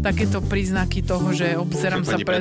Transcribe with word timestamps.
takéto 0.00 0.38
príznaky 0.44 1.02
toho, 1.04 1.32
že 1.32 1.56
obzerám 1.56 2.02
sa 2.02 2.16
pred 2.20 2.40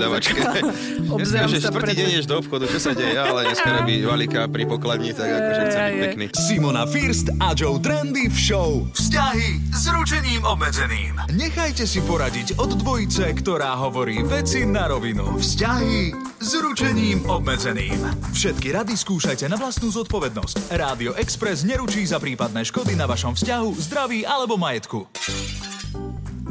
obzerám 1.16 1.50
sa 1.52 1.70
štvrtý 1.70 1.94
pred... 1.94 1.98
deň 1.98 2.08
ideš 2.16 2.28
do 2.30 2.36
obchodu, 2.40 2.66
čo 2.70 2.80
sa 2.80 2.92
deje, 2.96 3.16
ale 3.16 3.52
dneska 3.52 3.70
robí 3.82 3.96
valika 4.04 4.48
pri 4.48 4.64
pokladni, 4.68 5.12
tak 5.12 5.28
akože 5.30 5.62
chcem 5.70 5.82
byť 5.84 6.00
pekný. 6.10 6.26
Simona 6.36 6.84
First 6.88 7.28
a 7.42 7.52
Joe 7.58 7.78
Trendy 7.80 8.28
v 8.32 8.38
show 8.38 8.72
Vzťahy 8.94 9.50
s 9.72 9.84
ručením 9.92 10.42
obmedzeným. 10.44 11.14
Nechajte 11.36 11.84
si 11.84 12.00
poradiť 12.04 12.60
od 12.60 12.78
dvojice, 12.80 13.32
ktorá 13.38 13.76
hovorí 13.80 14.24
veci 14.24 14.64
na 14.64 14.88
rovinu. 14.88 15.36
Vzťahy 15.36 16.16
s 16.40 16.52
ručením 16.58 17.26
obmedzeným. 17.28 18.00
Všetky 18.32 18.72
rady 18.72 18.96
skúšajte 18.96 19.48
na 19.52 19.58
vlastnú 19.60 19.92
zodpovednosť. 19.92 20.72
Rádio 20.74 21.12
Express 21.20 21.68
neručí 21.68 22.06
za 22.06 22.22
prípadné 22.22 22.64
škody 22.64 22.96
na 22.96 23.10
vašom 23.10 23.36
vzťahu, 23.36 23.70
zdraví 23.80 24.24
alebo 24.24 24.56
majetku. 24.56 25.08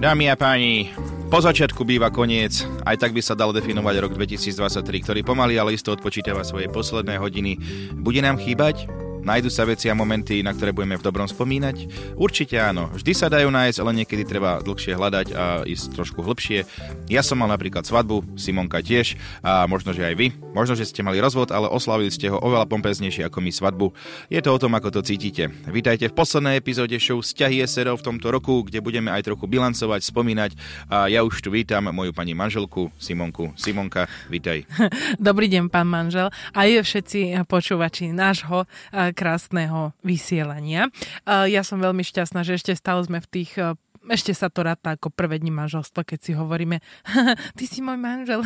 Dámy 0.04 0.28
a 0.28 0.36
páni, 0.36 0.92
po 1.32 1.40
začiatku 1.40 1.80
býva 1.80 2.12
koniec, 2.12 2.60
aj 2.84 3.00
tak 3.00 3.16
by 3.16 3.24
sa 3.24 3.32
dal 3.32 3.56
definovať 3.56 4.04
rok 4.04 4.12
2023, 4.12 4.84
ktorý 5.00 5.20
pomaly, 5.24 5.56
ale 5.56 5.72
isto 5.72 5.96
odpočítava 5.96 6.44
svoje 6.44 6.68
posledné 6.68 7.16
hodiny. 7.16 7.56
Bude 7.96 8.20
nám 8.20 8.36
chýbať? 8.36 8.84
Nájdu 9.24 9.48
sa 9.48 9.64
veci 9.64 9.88
a 9.88 9.96
momenty, 9.96 10.44
na 10.44 10.52
ktoré 10.52 10.76
budeme 10.76 11.00
v 11.00 11.06
dobrom 11.08 11.24
spomínať? 11.24 11.88
Určite 12.12 12.60
áno. 12.60 12.92
Vždy 12.92 13.12
sa 13.16 13.32
dajú 13.32 13.48
nájsť, 13.48 13.80
ale 13.80 14.04
niekedy 14.04 14.20
treba 14.28 14.60
dlhšie 14.60 14.92
hľadať 14.92 15.26
a 15.32 15.44
ísť 15.64 15.96
trošku 15.96 16.20
hlbšie. 16.20 16.68
Ja 17.08 17.24
som 17.24 17.40
mal 17.40 17.48
napríklad 17.48 17.88
svadbu, 17.88 18.36
Simonka 18.36 18.84
tiež 18.84 19.16
a 19.40 19.64
možno, 19.64 19.96
že 19.96 20.04
aj 20.04 20.14
vy. 20.20 20.36
Možno, 20.52 20.76
že 20.76 20.84
ste 20.84 21.00
mali 21.00 21.24
rozvod, 21.24 21.56
ale 21.56 21.72
oslavili 21.72 22.12
ste 22.12 22.28
ho 22.28 22.36
oveľa 22.36 22.68
pompeznejšie 22.68 23.24
ako 23.24 23.40
my 23.40 23.48
svadbu. 23.48 23.86
Je 24.28 24.44
to 24.44 24.52
o 24.52 24.60
tom, 24.60 24.76
ako 24.76 24.92
to 24.92 25.00
cítite. 25.00 25.48
Vítajte 25.72 26.12
v 26.12 26.14
poslednej 26.20 26.60
epizóde 26.60 27.00
show 27.00 27.16
Vzťahy 27.24 27.64
SRO 27.64 27.96
v 27.96 28.04
tomto 28.04 28.28
roku, 28.28 28.60
kde 28.68 28.84
budeme 28.84 29.08
aj 29.08 29.24
trochu 29.24 29.48
bilancovať, 29.48 30.04
spomínať 30.04 30.52
a 30.92 31.08
ja 31.08 31.24
už 31.24 31.40
tu 31.40 31.48
vítam 31.48 31.88
moju 31.88 32.12
pani 32.12 32.36
manželku 32.36 32.92
Simonku. 33.00 33.56
Simonka, 33.56 34.04
vítaj. 34.28 34.68
Dobrý 35.16 35.48
deň, 35.48 35.72
pán 35.72 35.88
manžel. 35.88 36.28
A 36.52 36.68
je 36.68 36.84
všetci 36.84 37.40
počúvači 37.48 38.12
nášho 38.12 38.68
krásneho 39.14 39.94
vysielania. 40.02 40.90
Ja 41.24 41.62
som 41.62 41.80
veľmi 41.80 42.02
šťastná, 42.02 42.42
že 42.42 42.58
ešte 42.58 42.74
stále 42.74 43.06
sme 43.06 43.22
v 43.22 43.28
tých 43.30 43.52
eh, 43.56 43.72
ešte 44.04 44.36
sa 44.36 44.52
to 44.52 44.60
ráta 44.60 45.00
ako 45.00 45.08
prvé 45.08 45.40
dni 45.40 45.48
manželstva, 45.64 46.04
keď 46.04 46.18
si 46.20 46.32
hovoríme, 46.36 46.80
ty 47.58 47.64
si 47.64 47.80
môj 47.80 47.96
manžel. 47.96 48.44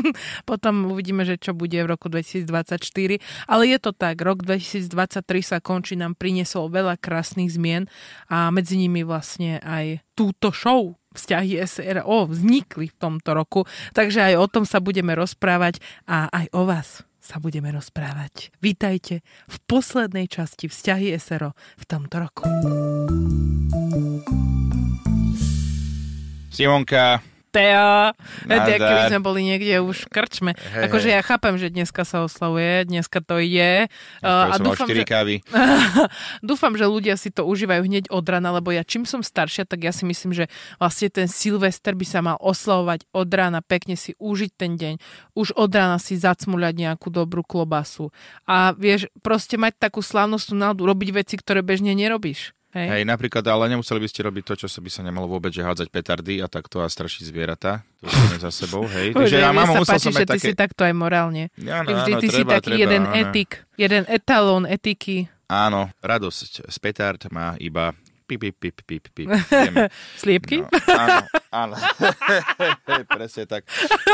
Potom 0.50 0.90
uvidíme, 0.90 1.22
že 1.22 1.38
čo 1.38 1.54
bude 1.54 1.78
v 1.78 1.86
roku 1.86 2.10
2024. 2.10 3.22
Ale 3.46 3.62
je 3.70 3.78
to 3.78 3.94
tak, 3.94 4.18
rok 4.18 4.42
2023 4.42 5.22
sa 5.46 5.58
končí, 5.62 5.94
nám 5.94 6.18
priniesol 6.18 6.66
veľa 6.70 6.98
krásnych 6.98 7.54
zmien 7.54 7.86
a 8.26 8.50
medzi 8.50 8.74
nimi 8.74 9.06
vlastne 9.06 9.62
aj 9.62 10.02
túto 10.18 10.50
show 10.50 10.98
vzťahy 11.16 11.62
SRO 11.64 12.28
vznikli 12.28 12.92
v 12.92 12.96
tomto 13.00 13.32
roku, 13.32 13.64
takže 13.96 14.20
aj 14.20 14.34
o 14.36 14.46
tom 14.52 14.64
sa 14.68 14.84
budeme 14.84 15.16
rozprávať 15.16 15.80
a 16.04 16.28
aj 16.28 16.46
o 16.52 16.62
vás 16.68 17.06
sa 17.26 17.42
budeme 17.42 17.74
rozprávať. 17.74 18.54
Vítajte 18.62 19.26
v 19.50 19.56
poslednej 19.66 20.30
časti 20.30 20.70
vzťahy 20.70 21.10
SRO 21.18 21.58
v 21.58 21.84
tomto 21.90 22.14
roku. 22.22 22.46
Simonka, 26.54 27.20
Nazdar. 27.56 28.66
tak 28.66 28.78
keby 28.78 29.02
sme 29.08 29.20
boli 29.24 29.40
niekde 29.46 29.80
už 29.80 30.06
v 30.06 30.08
krčme. 30.12 30.52
Hej, 30.54 30.82
akože 30.90 31.08
hej. 31.10 31.16
ja 31.16 31.22
chápem, 31.24 31.54
že 31.56 31.72
dneska 31.72 32.02
sa 32.04 32.22
oslavuje, 32.22 32.84
dneska 32.86 33.18
to 33.24 33.40
je. 33.40 33.86
ja 33.86 33.88
Uh, 34.22 34.52
a 34.52 34.56
dúfam, 34.60 34.88
4 34.88 35.02
že, 35.02 35.04
kávy. 35.06 35.34
dúfam, 36.48 36.72
že 36.74 36.84
ľudia 36.86 37.14
si 37.16 37.32
to 37.32 37.46
užívajú 37.46 37.82
hneď 37.86 38.04
od 38.12 38.24
rana, 38.26 38.52
lebo 38.52 38.72
ja 38.72 38.84
čím 38.84 39.08
som 39.08 39.24
staršia, 39.24 39.64
tak 39.64 39.86
ja 39.86 39.92
si 39.92 40.04
myslím, 40.04 40.32
že 40.34 40.50
vlastne 40.76 41.08
ten 41.08 41.26
Silvester 41.30 41.96
by 41.96 42.06
sa 42.06 42.20
mal 42.20 42.36
oslavovať 42.42 43.08
od 43.12 43.28
rána, 43.30 43.60
pekne 43.64 43.94
si 43.96 44.12
užiť 44.18 44.50
ten 44.56 44.76
deň, 44.76 44.94
už 45.38 45.56
od 45.56 45.70
rána 45.72 45.96
si 46.02 46.18
zacmuľať 46.18 46.74
nejakú 46.76 47.08
dobrú 47.08 47.46
klobasu. 47.46 48.10
A 48.44 48.76
vieš, 48.76 49.08
proste 49.20 49.56
mať 49.56 49.78
takú 49.78 50.00
slávnostnú 50.04 50.58
náladu, 50.58 50.88
robiť 50.88 51.10
veci, 51.14 51.34
ktoré 51.38 51.60
bežne 51.64 51.96
nerobíš. 51.96 52.56
Hej? 52.76 52.88
Hej, 52.92 53.02
napríklad, 53.08 53.40
ale 53.48 53.72
nemuseli 53.72 54.04
by 54.04 54.08
ste 54.12 54.20
robiť 54.28 54.44
to, 54.44 54.54
čo 54.60 54.66
sa 54.68 54.84
by 54.84 54.90
sa 54.92 55.00
nemalo 55.00 55.24
vôbec, 55.24 55.48
že 55.48 55.64
hádzať 55.64 55.88
petardy 55.88 56.44
a 56.44 56.46
takto 56.46 56.84
a 56.84 56.86
strašiť 56.92 57.24
zvieratá. 57.24 57.80
To 58.04 58.12
máme 58.12 58.36
za 58.36 58.52
sebou, 58.52 58.84
hej. 59.00 59.16
Takže 59.16 59.36
ja 59.40 59.48
sa 59.48 59.56
musel 59.56 59.84
páči, 59.88 60.04
som 60.04 60.12
že 60.12 60.24
ty 60.28 60.32
také... 60.36 60.44
si 60.44 60.52
takto 60.52 60.84
aj 60.84 60.92
morálne. 60.92 61.48
Áno, 61.56 61.88
Ty 61.88 61.92
vždy 62.04 62.12
áno, 62.12 62.20
ty 62.20 62.28
si 62.28 62.36
treba, 62.44 62.50
taký 62.60 62.70
treba, 62.76 62.82
jeden 62.84 63.02
áno. 63.08 63.16
etik, 63.16 63.50
jeden 63.80 64.02
etalón 64.12 64.64
etiky. 64.68 65.16
Áno, 65.48 65.88
radosť 66.04 66.68
z 66.68 66.76
petard 66.82 67.20
má 67.32 67.56
iba 67.56 67.96
pip, 68.26 68.42
pip, 68.42 68.56
pip, 68.58 68.76
pip, 68.82 69.04
pip. 69.14 69.28
Sliepky? 70.20 70.66
No, 70.66 70.68
áno, 70.90 71.16
áno. 71.54 71.74
Presne 73.16 73.46
tak. 73.46 73.62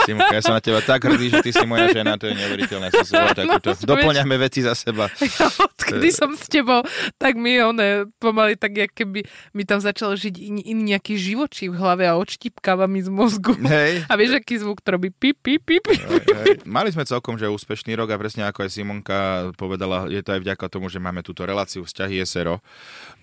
Simonka, 0.04 0.36
ja 0.36 0.42
som 0.44 0.52
na 0.52 0.60
teba 0.60 0.84
tak 0.84 1.08
hrdý, 1.08 1.32
že 1.32 1.40
ty 1.40 1.50
si 1.50 1.64
moja 1.64 1.88
žena, 1.88 2.20
to 2.20 2.28
je 2.28 2.36
neuveriteľné. 2.36 2.92
Som 2.92 3.08
si 3.08 3.16
takúto. 3.16 3.72
Doplňame 3.88 4.36
veci 4.36 4.60
za 4.60 4.76
seba. 4.76 5.08
Ja 5.32 5.48
odkedy 5.48 6.12
som 6.12 6.36
s 6.36 6.44
tebou, 6.46 6.84
tak 7.16 7.40
mi 7.40 7.56
one 7.58 8.06
pomaly 8.20 8.54
tak, 8.54 8.76
jak 8.76 8.92
keby 8.92 9.24
mi 9.56 9.62
tam 9.64 9.80
začal 9.80 10.14
žiť 10.14 10.34
in, 10.38 10.56
in 10.60 10.78
nejaký 10.84 11.16
živočí 11.16 11.72
v 11.72 11.80
hlave 11.80 12.04
a 12.04 12.14
odštípkáva 12.20 12.84
mi 12.84 13.00
z 13.00 13.08
mozgu. 13.08 13.56
Hej. 13.64 14.04
A 14.06 14.12
vieš, 14.14 14.38
aký 14.38 14.60
zvuk 14.60 14.84
to 14.84 14.94
robí? 14.94 15.08
Pip, 15.08 15.40
pip, 15.40 15.64
pip. 15.64 15.82
pip. 15.82 15.98
Hej, 15.98 16.22
hej. 16.28 16.56
Mali 16.68 16.92
sme 16.92 17.08
celkom, 17.08 17.40
že 17.40 17.48
úspešný 17.48 17.96
rok 17.96 18.12
a 18.12 18.20
presne 18.20 18.44
ako 18.44 18.68
aj 18.68 18.70
Simonka 18.70 19.18
povedala, 19.56 20.06
je 20.12 20.20
to 20.20 20.36
aj 20.36 20.40
vďaka 20.44 20.66
tomu, 20.68 20.92
že 20.92 21.00
máme 21.00 21.24
túto 21.24 21.42
reláciu 21.48 21.82
vzťahy 21.82 22.20
SRO, 22.28 22.60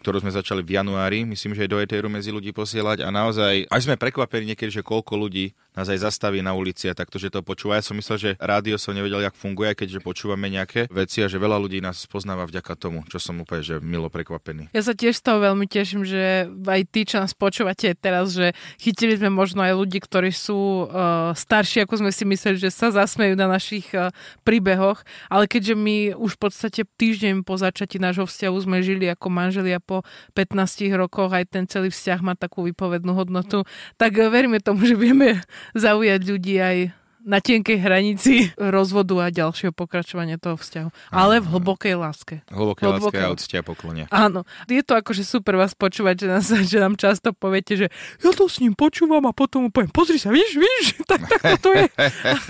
ktorú 0.02 0.26
sme 0.26 0.34
začali 0.34 0.66
v 0.66 0.79
januári, 0.80 1.28
myslím, 1.28 1.54
že 1.54 1.70
do 1.70 1.78
etéru 1.78 2.08
medzi 2.08 2.32
ľudí 2.34 2.56
posielať 2.56 3.04
a 3.04 3.10
naozaj, 3.12 3.68
až 3.68 3.82
sme 3.86 4.00
prekvapení 4.00 4.56
niekedy, 4.56 4.82
že 4.82 4.84
koľko 4.84 5.20
ľudí 5.20 5.52
nás 5.80 5.88
aj 5.88 6.04
zastaví 6.04 6.44
na 6.44 6.52
ulici 6.52 6.92
a 6.92 6.94
takto, 6.94 7.16
že 7.16 7.32
to 7.32 7.40
počúva. 7.40 7.80
Ja 7.80 7.86
som 7.88 7.96
myslel, 7.96 8.18
že 8.20 8.32
rádio 8.36 8.76
som 8.76 8.92
nevedel, 8.92 9.24
jak 9.24 9.40
funguje, 9.40 9.72
keďže 9.72 10.04
počúvame 10.04 10.52
nejaké 10.52 10.92
veci 10.92 11.24
a 11.24 11.32
že 11.32 11.40
veľa 11.40 11.56
ľudí 11.56 11.80
nás 11.80 12.04
poznáva 12.12 12.44
vďaka 12.44 12.76
tomu, 12.76 13.08
čo 13.08 13.24
som 13.24 13.40
úplne 13.40 13.64
že 13.64 13.80
milo 13.80 14.12
prekvapený. 14.12 14.68
Ja 14.76 14.84
sa 14.84 14.92
tiež 14.92 15.16
z 15.16 15.24
toho 15.24 15.40
veľmi 15.40 15.66
teším, 15.70 16.04
že 16.04 16.52
aj 16.52 16.82
tí, 16.92 17.08
čo 17.08 17.24
nás 17.24 17.32
počúvate 17.32 17.96
teraz, 17.96 18.36
že 18.36 18.52
chytili 18.82 19.16
sme 19.16 19.32
možno 19.32 19.64
aj 19.64 19.74
ľudí, 19.78 20.04
ktorí 20.04 20.36
sú 20.36 20.90
uh, 20.90 21.32
starší, 21.38 21.88
ako 21.88 22.04
sme 22.04 22.12
si 22.12 22.28
mysleli, 22.28 22.58
že 22.60 22.74
sa 22.74 22.92
zasmejú 22.92 23.40
na 23.40 23.48
našich 23.48 23.88
uh, 23.96 24.12
príbehoch, 24.44 25.06
ale 25.32 25.48
keďže 25.48 25.76
my 25.78 26.18
už 26.18 26.36
v 26.36 26.42
podstate 26.50 26.82
týždeň 26.84 27.48
po 27.48 27.56
začatí 27.56 28.02
nášho 28.02 28.28
vzťahu 28.28 28.58
sme 28.60 28.84
žili 28.84 29.08
ako 29.08 29.28
manželia 29.32 29.80
po 29.80 30.04
15 30.36 30.90
rokoch, 30.98 31.32
aj 31.32 31.46
ten 31.48 31.64
celý 31.70 31.94
vzťah 31.94 32.20
má 32.26 32.34
takú 32.34 32.66
výpovednú 32.66 33.14
hodnotu, 33.14 33.64
tak 33.96 34.18
veríme 34.18 34.60
tomu, 34.60 34.84
že 34.84 34.98
vieme 34.98 35.40
zaujať 35.76 36.22
ľudí 36.26 36.56
aj 36.62 36.78
na 37.24 37.44
tenkej 37.44 37.78
hranici 37.84 38.56
rozvodu 38.56 39.20
a 39.20 39.28
ďalšieho 39.28 39.76
pokračovania 39.76 40.40
toho 40.40 40.56
vzťahu. 40.56 40.90
Ale 41.12 41.44
v 41.44 41.48
hlbokej 41.52 41.96
láske. 42.00 42.36
Hlboké 42.48 42.88
Hlboké. 42.88 43.20
láske 43.20 43.24
a 43.28 43.30
úcte 43.36 43.56
a 43.60 43.64
poklone. 43.64 44.04
Áno, 44.08 44.48
je 44.72 44.80
to 44.80 44.96
akože 44.96 45.28
super 45.28 45.60
vás 45.60 45.76
počúvať, 45.76 46.16
že, 46.24 46.28
nás, 46.32 46.46
že 46.48 46.78
nám 46.80 46.96
často 46.96 47.36
poviete, 47.36 47.76
že 47.76 47.88
ja 48.24 48.32
to 48.32 48.48
s 48.48 48.64
ním 48.64 48.72
počúvam 48.72 49.28
a 49.28 49.36
potom 49.36 49.68
mu 49.68 49.70
poviem, 49.70 49.92
pozri 49.92 50.16
sa, 50.16 50.32
víš, 50.32 50.56
víš, 50.56 50.86
tak, 51.10 51.28
tak 51.28 51.60
to 51.60 51.76
je. 51.76 51.92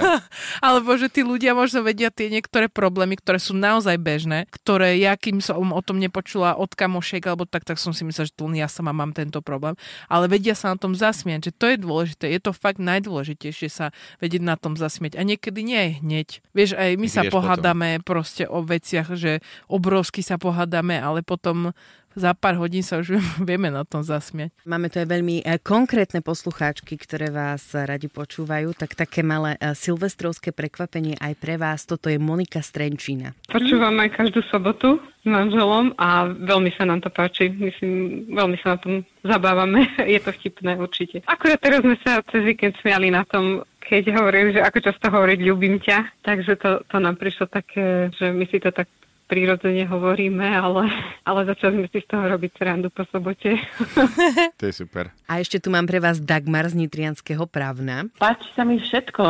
Alebo 0.68 0.94
že 1.02 1.10
tí 1.10 1.26
ľudia 1.26 1.58
možno 1.58 1.82
vedia 1.82 2.14
tie 2.14 2.30
niektoré 2.30 2.70
problémy, 2.70 3.18
ktoré 3.18 3.42
sú 3.42 3.58
naozaj 3.58 3.98
bežné, 3.98 4.46
ktoré 4.54 5.02
ja, 5.02 5.18
kým 5.18 5.42
som 5.42 5.74
o 5.74 5.82
tom 5.82 5.98
nepočula 5.98 6.54
od 6.54 6.70
kamošek, 6.78 7.26
alebo 7.26 7.50
tak, 7.50 7.66
tak 7.66 7.82
som 7.82 7.96
si 7.96 8.06
myslela, 8.06 8.30
že 8.30 8.36
tu 8.38 8.46
ja 8.54 8.70
sama 8.70 8.94
mám 8.94 9.16
tento 9.16 9.42
problém. 9.42 9.74
Ale 10.12 10.30
vedia 10.30 10.54
sa 10.54 10.76
na 10.76 10.78
tom 10.78 10.94
zasmiať, 10.94 11.50
že 11.50 11.52
to 11.56 11.66
je 11.72 11.78
dôležité. 11.80 12.26
Je 12.30 12.42
to 12.44 12.52
fakt 12.52 12.78
najdôležitejšie 12.78 13.70
sa 13.72 13.96
vedieť 14.20 14.44
na 14.44 14.59
tom 14.60 14.76
zasmiať. 14.76 15.16
A 15.16 15.24
niekedy 15.24 15.64
nie 15.64 15.98
hneď. 16.04 16.44
Vieš, 16.52 16.76
aj 16.76 17.00
my 17.00 17.08
Niekedy 17.08 17.16
sa 17.16 17.34
pohádame 17.34 17.90
proste 18.04 18.44
o 18.46 18.60
veciach, 18.60 19.16
že 19.16 19.40
obrovsky 19.72 20.20
sa 20.20 20.36
pohádame, 20.36 21.00
ale 21.00 21.24
potom 21.24 21.72
za 22.20 22.36
pár 22.36 22.60
hodín 22.60 22.84
sa 22.84 23.00
už 23.00 23.16
vieme 23.50 23.72
na 23.72 23.88
tom 23.88 24.04
zasmiať. 24.04 24.52
Máme 24.68 24.92
tu 24.92 25.00
aj 25.00 25.08
veľmi 25.08 25.42
e, 25.42 25.58
konkrétne 25.64 26.20
poslucháčky, 26.20 27.00
ktoré 27.00 27.32
vás 27.32 27.72
radi 27.72 28.12
počúvajú, 28.12 28.76
tak 28.76 29.00
také 29.00 29.24
malé 29.24 29.56
e, 29.56 29.72
silvestrovské 29.72 30.52
prekvapenie 30.52 31.16
aj 31.16 31.34
pre 31.40 31.56
vás. 31.56 31.88
Toto 31.88 32.12
je 32.12 32.20
Monika 32.20 32.60
Strenčína. 32.60 33.32
Počúvam 33.48 33.96
aj 34.04 34.20
každú 34.20 34.44
sobotu 34.52 35.00
s 35.24 35.28
manželom 35.28 35.96
a 35.96 36.28
veľmi 36.28 36.76
sa 36.76 36.84
nám 36.84 37.00
to 37.00 37.10
páči. 37.10 37.48
Myslím, 37.56 38.28
veľmi 38.36 38.60
sa 38.60 38.76
na 38.76 38.78
tom 38.84 38.94
zabávame. 39.24 39.88
Je 40.14 40.20
to 40.20 40.36
vtipné 40.36 40.76
určite. 40.76 41.24
Akurát 41.28 41.60
teraz 41.64 41.84
sme 41.84 41.96
sa 42.04 42.20
cez 42.28 42.44
víkend 42.44 42.76
smiali 42.84 43.12
na 43.12 43.24
tom, 43.24 43.64
keď 43.84 44.14
hovorili, 44.16 44.54
že 44.54 44.62
ako 44.62 44.80
často 44.86 45.10
hovoriť 45.10 45.40
ľubím 45.44 45.82
ťa, 45.82 46.22
takže 46.22 46.62
to, 46.62 46.86
to 46.86 46.98
nám 47.02 47.18
prišlo 47.18 47.50
také, 47.50 48.14
že 48.14 48.30
my 48.30 48.46
si 48.46 48.62
to 48.62 48.70
tak 48.70 48.86
prirodzene 49.30 49.86
hovoríme, 49.86 50.42
ale, 50.58 50.90
ale 51.22 51.46
začali 51.46 51.86
sme 51.86 51.88
si 51.94 52.02
z 52.02 52.08
toho 52.10 52.26
robiť 52.26 52.52
srandu 52.58 52.90
po 52.90 53.06
sobote. 53.14 53.62
to 54.60 54.64
je 54.66 54.74
super. 54.74 55.14
A 55.30 55.38
ešte 55.38 55.62
tu 55.62 55.70
mám 55.70 55.86
pre 55.86 56.02
vás 56.02 56.18
Dagmar 56.18 56.66
z 56.66 56.76
Nitrianského 56.82 57.46
právna. 57.46 58.10
Páči 58.18 58.50
sa 58.58 58.66
mi 58.66 58.82
všetko, 58.82 59.24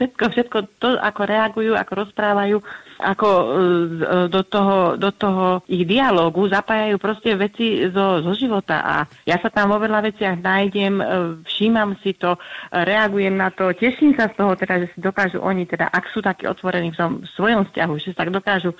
všetko, 0.00 0.24
všetko 0.32 0.58
to, 0.80 0.96
ako 0.96 1.20
reagujú, 1.28 1.72
ako 1.76 1.92
rozprávajú, 2.08 2.56
ako 3.02 3.28
e, 3.28 3.44
e, 3.44 4.16
do 4.30 4.42
toho, 4.46 4.94
do 4.94 5.10
toho 5.10 5.60
ich 5.66 5.82
dialógu 5.82 6.46
zapájajú 6.46 6.96
proste 7.02 7.34
veci 7.34 7.90
zo, 7.90 8.22
zo 8.22 8.32
života 8.32 8.78
a 8.80 8.94
ja 9.26 9.36
sa 9.42 9.50
tam 9.50 9.74
vo 9.74 9.82
veľa 9.82 10.06
veciach 10.06 10.38
nájdem, 10.38 10.94
e, 11.02 11.04
všímam 11.44 11.98
si 12.00 12.14
to, 12.14 12.38
reagujem 12.70 13.34
na 13.34 13.50
to, 13.50 13.74
teším 13.74 14.14
sa 14.14 14.30
z 14.30 14.38
toho 14.38 14.54
teda, 14.54 14.86
že 14.86 14.86
si 14.94 14.98
dokážu 15.02 15.42
oni 15.42 15.66
teda, 15.66 15.90
ak 15.90 16.08
sú 16.14 16.22
takí 16.22 16.46
otvorení 16.46 16.94
v 16.94 16.98
tom 16.98 17.12
svojom 17.34 17.66
vzťahu, 17.68 17.92
že 17.98 18.14
sa 18.14 18.22
tak 18.22 18.30
dokážu 18.30 18.72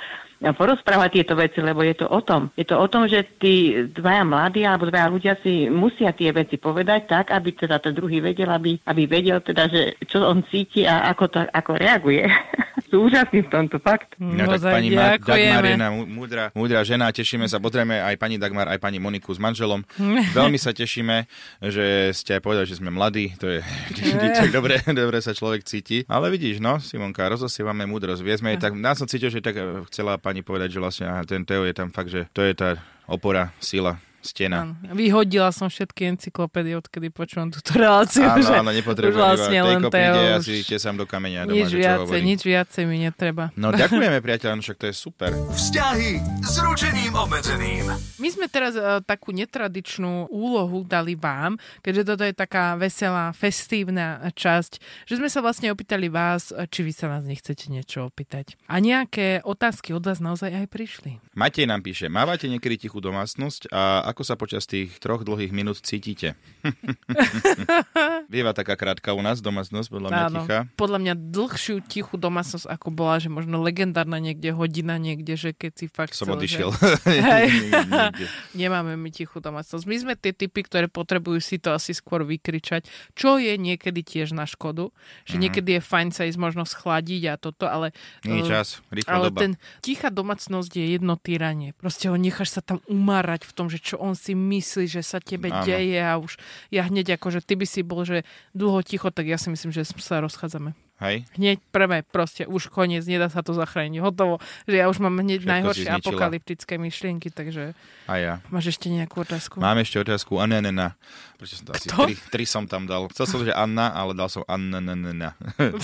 porozprávať 0.50 1.22
tieto 1.22 1.38
veci, 1.38 1.62
lebo 1.62 1.86
je 1.86 1.94
to 1.94 2.10
o 2.10 2.18
tom. 2.18 2.50
Je 2.58 2.66
to 2.66 2.74
o 2.74 2.86
tom, 2.90 3.06
že 3.06 3.38
tí 3.38 3.86
dvaja 3.94 4.26
mladí 4.26 4.66
alebo 4.66 4.90
dvaja 4.90 5.06
ľudia 5.06 5.34
si 5.38 5.70
musia 5.70 6.10
tie 6.10 6.34
veci 6.34 6.58
povedať 6.58 7.06
tak, 7.06 7.30
aby 7.30 7.54
teda 7.54 7.78
ten 7.78 7.94
druhý 7.94 8.18
vedel, 8.18 8.50
aby, 8.50 8.82
aby 8.82 9.02
vedel 9.06 9.38
teda, 9.38 9.70
že 9.70 9.94
čo 10.10 10.26
on 10.26 10.42
cíti 10.50 10.82
a 10.82 11.06
ako, 11.14 11.24
to, 11.30 11.38
ako 11.46 11.78
reaguje. 11.78 12.26
Sú 12.92 13.08
úžasní 13.08 13.40
v 13.40 13.48
tomto, 13.48 13.80
fakt. 13.80 14.12
No, 14.20 14.36
no 14.36 14.52
tak 14.52 14.68
pani 14.68 14.92
Ma- 14.92 15.16
Dagmar 15.16 15.64
je 15.64 15.76
múdra, 16.04 16.44
múdra 16.52 16.84
žena, 16.84 17.08
tešíme 17.08 17.48
sa, 17.48 17.56
potrebujeme 17.56 18.04
aj 18.04 18.20
pani 18.20 18.36
Dagmar, 18.36 18.68
aj 18.68 18.76
pani 18.76 19.00
Moniku 19.00 19.32
s 19.32 19.40
manželom. 19.40 19.80
Veľmi 20.36 20.60
sa 20.60 20.76
tešíme, 20.76 21.24
že 21.64 22.12
ste 22.12 22.36
aj 22.36 22.42
povedali, 22.44 22.68
že 22.68 22.76
sme 22.76 22.92
mladí, 22.92 23.32
to 23.40 23.48
je 23.48 23.64
tak 24.44 24.52
dobre, 24.52 24.84
dobre 24.84 25.24
sa 25.24 25.32
človek 25.32 25.64
cíti. 25.64 26.04
Ale 26.12 26.28
vidíš, 26.28 26.60
no, 26.60 26.76
Simonka, 26.76 27.24
rozosievame 27.32 27.88
múdrosť. 27.88 28.20
Vieme, 28.20 28.60
tak 28.60 28.76
nás 28.76 29.00
som 29.00 29.08
cítil, 29.08 29.32
že 29.32 29.40
tak 29.40 29.56
chcela 29.88 30.20
pani 30.20 30.42
pani 30.42 30.42
povedať, 30.42 30.68
že 30.74 30.82
vlastne 30.82 31.06
ten 31.22 31.46
Teo 31.46 31.62
je 31.62 31.74
tam 31.76 31.94
fakt, 31.94 32.10
že 32.10 32.26
to 32.34 32.42
je 32.42 32.56
tá 32.58 32.82
opora, 33.06 33.54
sila, 33.62 34.02
stena. 34.22 34.64
Áno. 34.64 34.72
Vyhodila 34.94 35.50
som 35.50 35.66
všetky 35.66 36.14
encyklopédie, 36.16 36.78
odkedy 36.78 37.10
počúvam 37.10 37.50
túto 37.50 37.74
reláciu. 37.74 38.24
Áno, 38.24 38.40
že 38.40 38.54
áno, 38.54 38.70
nepotrebujem 38.70 39.18
vlastne 39.18 39.58
iba 39.58 39.68
len 39.68 39.82
Teo. 39.90 40.14
a 40.14 40.38
si 40.40 40.62
sám 40.62 40.96
do 40.96 41.04
kameňa. 41.04 41.50
Nič 41.50 41.74
doma, 41.74 41.82
viacej, 41.82 42.20
nič 42.22 42.40
viacej 42.46 42.82
mi 42.86 43.02
netreba. 43.02 43.50
No 43.58 43.74
ďakujeme, 43.74 44.22
priateľ, 44.22 44.62
však 44.62 44.78
to 44.78 44.86
je 44.88 44.94
super. 44.94 45.30
Vzťahy 45.34 46.22
s 46.46 46.54
ručením 46.62 47.12
obmedzeným. 47.18 47.90
My 48.22 48.28
sme 48.30 48.46
teraz 48.46 48.78
uh, 48.78 49.02
takú 49.02 49.34
netradičnú 49.34 50.30
úlohu 50.30 50.86
dali 50.86 51.18
vám, 51.18 51.58
keďže 51.82 52.02
toto 52.14 52.22
je 52.22 52.34
taká 52.34 52.78
veselá, 52.78 53.34
festívna 53.34 54.30
časť, 54.30 54.72
že 55.10 55.14
sme 55.18 55.26
sa 55.26 55.42
vlastne 55.42 55.74
opýtali 55.74 56.06
vás, 56.06 56.54
či 56.70 56.80
vy 56.86 56.92
sa 56.94 57.10
vás 57.10 57.26
nechcete 57.26 57.66
niečo 57.68 58.06
opýtať. 58.06 58.54
A 58.70 58.78
nejaké 58.78 59.42
otázky 59.42 59.90
od 59.90 60.06
vás 60.06 60.22
naozaj 60.22 60.54
aj 60.54 60.66
prišli. 60.70 61.18
Matej 61.34 61.66
nám 61.66 61.82
píše, 61.82 62.06
mávate 62.06 62.46
niekedy 62.46 62.86
tichú 62.86 63.02
domácnosť 63.02 63.72
a 63.72 64.11
ako 64.12 64.22
sa 64.28 64.36
počas 64.36 64.68
tých 64.68 64.92
troch 65.00 65.24
dlhých 65.24 65.56
minút 65.56 65.80
cítite? 65.80 66.36
Býva 68.32 68.52
taká 68.52 68.76
krátka 68.76 69.16
u 69.16 69.24
nás 69.24 69.40
domácnosť, 69.40 69.88
podľa 69.88 70.08
mňa 70.12 70.24
Áno. 70.28 70.36
tichá. 70.44 70.58
Podľa 70.76 70.98
mňa 71.00 71.14
dlhšiu 71.32 71.80
tichú 71.88 72.20
domácnosť, 72.20 72.68
ako 72.68 72.88
bola, 72.92 73.16
že 73.16 73.32
možno 73.32 73.64
legendárna 73.64 74.20
niekde, 74.20 74.52
hodina 74.52 75.00
niekde, 75.00 75.40
že 75.40 75.50
keď 75.56 75.72
si 75.72 75.86
fakt 75.88 76.12
Som 76.12 76.36
odišiel. 76.36 76.68
Že... 78.12 78.26
Nemáme 78.52 78.98
my 78.98 79.08
tichú 79.08 79.40
domácnosť. 79.40 79.84
My 79.88 79.96
sme 79.96 80.12
tie 80.18 80.34
typy, 80.36 80.66
ktoré 80.66 80.86
potrebujú 80.90 81.40
si 81.40 81.56
to 81.56 81.72
asi 81.72 81.96
skôr 81.96 82.26
vykričať, 82.26 82.84
čo 83.16 83.40
je 83.40 83.56
niekedy 83.56 84.04
tiež 84.04 84.36
na 84.36 84.44
škodu. 84.44 84.92
Že 84.92 84.92
mm-hmm. 84.92 85.40
niekedy 85.40 85.70
je 85.78 85.80
fajn 85.80 86.08
sa 86.12 86.28
ísť 86.28 86.38
možno 86.38 86.68
schladiť 86.68 87.22
a 87.32 87.34
toto, 87.40 87.64
ale... 87.70 87.96
Nie 88.26 88.44
čas, 88.44 88.84
rýchla 88.92 89.08
ale 89.08 89.26
doba. 89.32 89.38
ten 89.40 89.52
tichá 89.80 90.12
domácnosť 90.12 90.72
je 90.76 90.84
jedno 90.98 91.14
týranie. 91.16 91.72
Proste 91.78 92.10
ho 92.10 92.16
necháš 92.18 92.58
sa 92.58 92.62
tam 92.62 92.82
umárať 92.90 93.46
v 93.48 93.52
tom, 93.54 93.66
že 93.70 93.78
čo 93.78 94.01
on 94.02 94.18
si 94.18 94.34
myslí, 94.34 94.90
že 94.90 95.06
sa 95.06 95.22
tebe 95.22 95.54
Áno. 95.54 95.62
deje 95.62 96.02
a 96.02 96.18
už 96.18 96.34
ja 96.74 96.82
hneď 96.82 97.14
ako, 97.14 97.38
že 97.38 97.40
ty 97.46 97.54
by 97.54 97.66
si 97.70 97.86
bol, 97.86 98.02
že 98.02 98.26
dlho 98.50 98.82
ticho, 98.82 99.14
tak 99.14 99.30
ja 99.30 99.38
si 99.38 99.48
myslím, 99.54 99.70
že 99.70 99.86
sa 99.86 100.18
rozchádzame. 100.18 100.74
Hej. 101.02 101.26
Hneď 101.34 101.58
prvé, 101.74 102.06
proste 102.06 102.46
už 102.46 102.70
koniec, 102.70 103.02
nedá 103.10 103.26
sa 103.26 103.42
to 103.42 103.50
zachrániť, 103.50 103.98
hotovo. 103.98 104.38
Že 104.70 104.76
ja 104.78 104.86
už 104.86 105.02
mám 105.02 105.18
hneď 105.18 105.42
Všetko 105.42 105.50
najhoršie 105.50 105.90
apokalyptické 105.98 106.78
myšlienky, 106.78 107.34
takže... 107.34 107.74
A 108.06 108.22
ja. 108.22 108.34
Máš 108.54 108.78
ešte 108.78 108.86
nejakú 108.86 109.26
otázku? 109.26 109.58
Mám 109.58 109.82
ešte 109.82 109.98
otázku. 109.98 110.38
Anenena. 110.38 110.94
Prečo 111.42 111.58
som 111.58 111.66
to 111.66 111.72
asi 111.74 111.90
tri, 111.90 112.14
tri, 112.30 112.44
som 112.46 112.70
tam 112.70 112.86
dal. 112.86 113.10
Chcel 113.10 113.26
som, 113.26 113.42
že 113.42 113.50
Anna, 113.50 113.90
ale 113.90 114.14
dal 114.14 114.30
som 114.30 114.46
Anenena. 114.46 115.34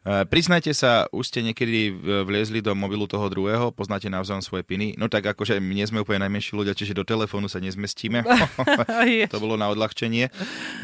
Eh, 0.00 0.24
priznajte 0.24 0.72
sa, 0.72 1.04
už 1.12 1.28
ste 1.28 1.44
niekedy 1.44 1.92
vliezli 2.24 2.64
do 2.64 2.72
mobilu 2.72 3.04
toho 3.04 3.28
druhého, 3.28 3.68
poznáte 3.68 4.08
navzájom 4.08 4.40
svoje 4.40 4.64
piny. 4.64 4.96
No 4.96 5.12
tak 5.12 5.28
akože 5.28 5.60
my 5.60 5.72
nie 5.76 5.84
sme 5.84 6.00
úplne 6.00 6.24
najmenší 6.24 6.56
ľudia, 6.56 6.72
čiže 6.72 6.96
do 6.96 7.04
telefónu 7.04 7.52
sa 7.52 7.60
nezmestíme. 7.60 8.24
to 9.32 9.38
bolo 9.38 9.60
na 9.60 9.68
odľahčenie. 9.68 10.32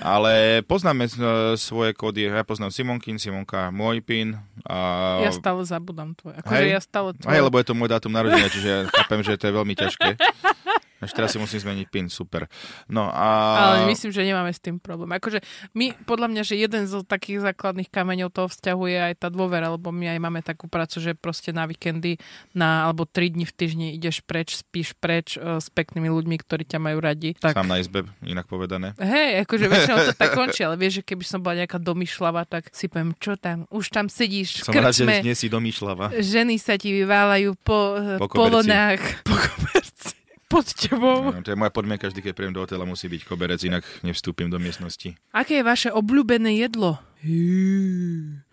Ale 0.04 0.60
poznáme 0.68 1.08
eh, 1.08 1.12
svoje 1.56 1.96
kódy. 1.96 2.28
Ja 2.28 2.44
poznám 2.44 2.76
Simonkin, 2.76 3.16
Simonka 3.16 3.65
môj 3.70 4.02
PIN. 4.02 4.36
A... 4.66 4.76
Ja 5.22 5.32
stále 5.32 5.62
zabudám 5.62 6.12
tvoj. 6.18 6.36
Akože 6.42 6.66
ja 6.66 6.80
stále 6.82 7.14
tvoj... 7.14 7.30
Hej, 7.30 7.42
lebo 7.46 7.56
je 7.60 7.66
to 7.66 7.74
môj 7.74 7.88
dátum 7.90 8.12
narodenia, 8.12 8.50
čiže 8.50 8.68
ja 8.68 8.80
chápem, 8.90 9.20
že 9.22 9.38
to 9.38 9.48
je 9.48 9.54
veľmi 9.54 9.74
ťažké. 9.74 10.08
Až 10.96 11.12
teraz 11.12 11.36
si 11.36 11.38
musím 11.38 11.60
zmeniť 11.60 11.86
PIN, 11.92 12.08
super. 12.08 12.48
No 12.88 13.12
a... 13.12 13.28
Ale 13.60 13.76
myslím, 13.92 14.16
že 14.16 14.24
nemáme 14.24 14.48
s 14.48 14.56
tým 14.56 14.80
problém. 14.80 15.12
Akože 15.12 15.44
my, 15.76 15.92
podľa 16.08 16.32
mňa, 16.32 16.42
že 16.48 16.56
jeden 16.56 16.88
z 16.88 17.04
takých 17.04 17.44
základných 17.44 17.92
kameňov 17.92 18.32
toho 18.32 18.48
vzťahu 18.48 18.82
je 18.88 18.98
aj 19.12 19.14
tá 19.20 19.28
dôvera, 19.28 19.68
lebo 19.68 19.92
my 19.92 20.16
aj 20.16 20.18
máme 20.24 20.40
takú 20.40 20.72
prácu, 20.72 21.04
že 21.04 21.12
proste 21.12 21.52
na 21.52 21.68
víkendy, 21.68 22.16
na, 22.56 22.88
alebo 22.88 23.04
tri 23.04 23.28
dni 23.28 23.44
v 23.44 23.52
týždni 23.52 23.86
ideš 23.92 24.24
preč, 24.24 24.56
spíš 24.56 24.96
preč 24.96 25.36
uh, 25.36 25.60
s 25.60 25.68
peknými 25.68 26.08
ľuďmi, 26.08 26.36
ktorí 26.40 26.64
ťa 26.64 26.80
majú 26.80 26.98
radi. 27.04 27.36
Tak... 27.36 27.52
Sám 27.52 27.68
na 27.68 27.76
izbe, 27.76 28.08
inak 28.24 28.48
povedané. 28.48 28.96
Hej, 28.96 29.44
akože 29.44 29.64
väčšinou 29.68 29.96
to 30.00 30.12
tak 30.16 30.32
končí, 30.38 30.64
ale 30.64 30.80
vieš, 30.80 31.04
že 31.04 31.12
keby 31.12 31.24
som 31.28 31.44
bola 31.44 31.60
nejaká 31.60 31.76
domýšľava, 31.76 32.48
tak 32.48 32.72
si 32.72 32.88
poviem, 32.88 33.12
čo 33.20 33.36
tam, 33.36 33.68
už 33.68 33.92
tam 33.92 34.08
sedíš 34.08 34.64
Som 34.64 34.72
rád, 34.72 34.96
že 34.96 35.04
nie 35.20 35.36
si 35.36 35.52
domýšľava. 35.52 36.16
Ženy 36.16 36.56
sa 36.56 36.80
ti 36.80 36.96
vyváľajú 36.96 37.52
po, 37.60 38.00
po 38.16 38.26
polonách, 38.32 39.04
po 39.28 39.36
koberci 39.36 40.25
pod 40.46 40.66
tebou. 40.74 41.34
No, 41.34 41.42
to 41.42 41.52
je 41.52 41.58
moja 41.58 41.74
podmienka, 41.74 42.06
vždy 42.06 42.22
keď 42.22 42.32
príjem 42.34 42.54
do 42.54 42.62
hotela 42.62 42.86
musí 42.86 43.10
byť 43.10 43.22
koberec, 43.26 43.60
inak 43.66 43.82
nevstúpim 44.06 44.46
do 44.46 44.62
miestnosti. 44.62 45.18
Aké 45.34 45.60
je 45.60 45.64
vaše 45.66 45.90
obľúbené 45.90 46.54
jedlo? 46.58 47.02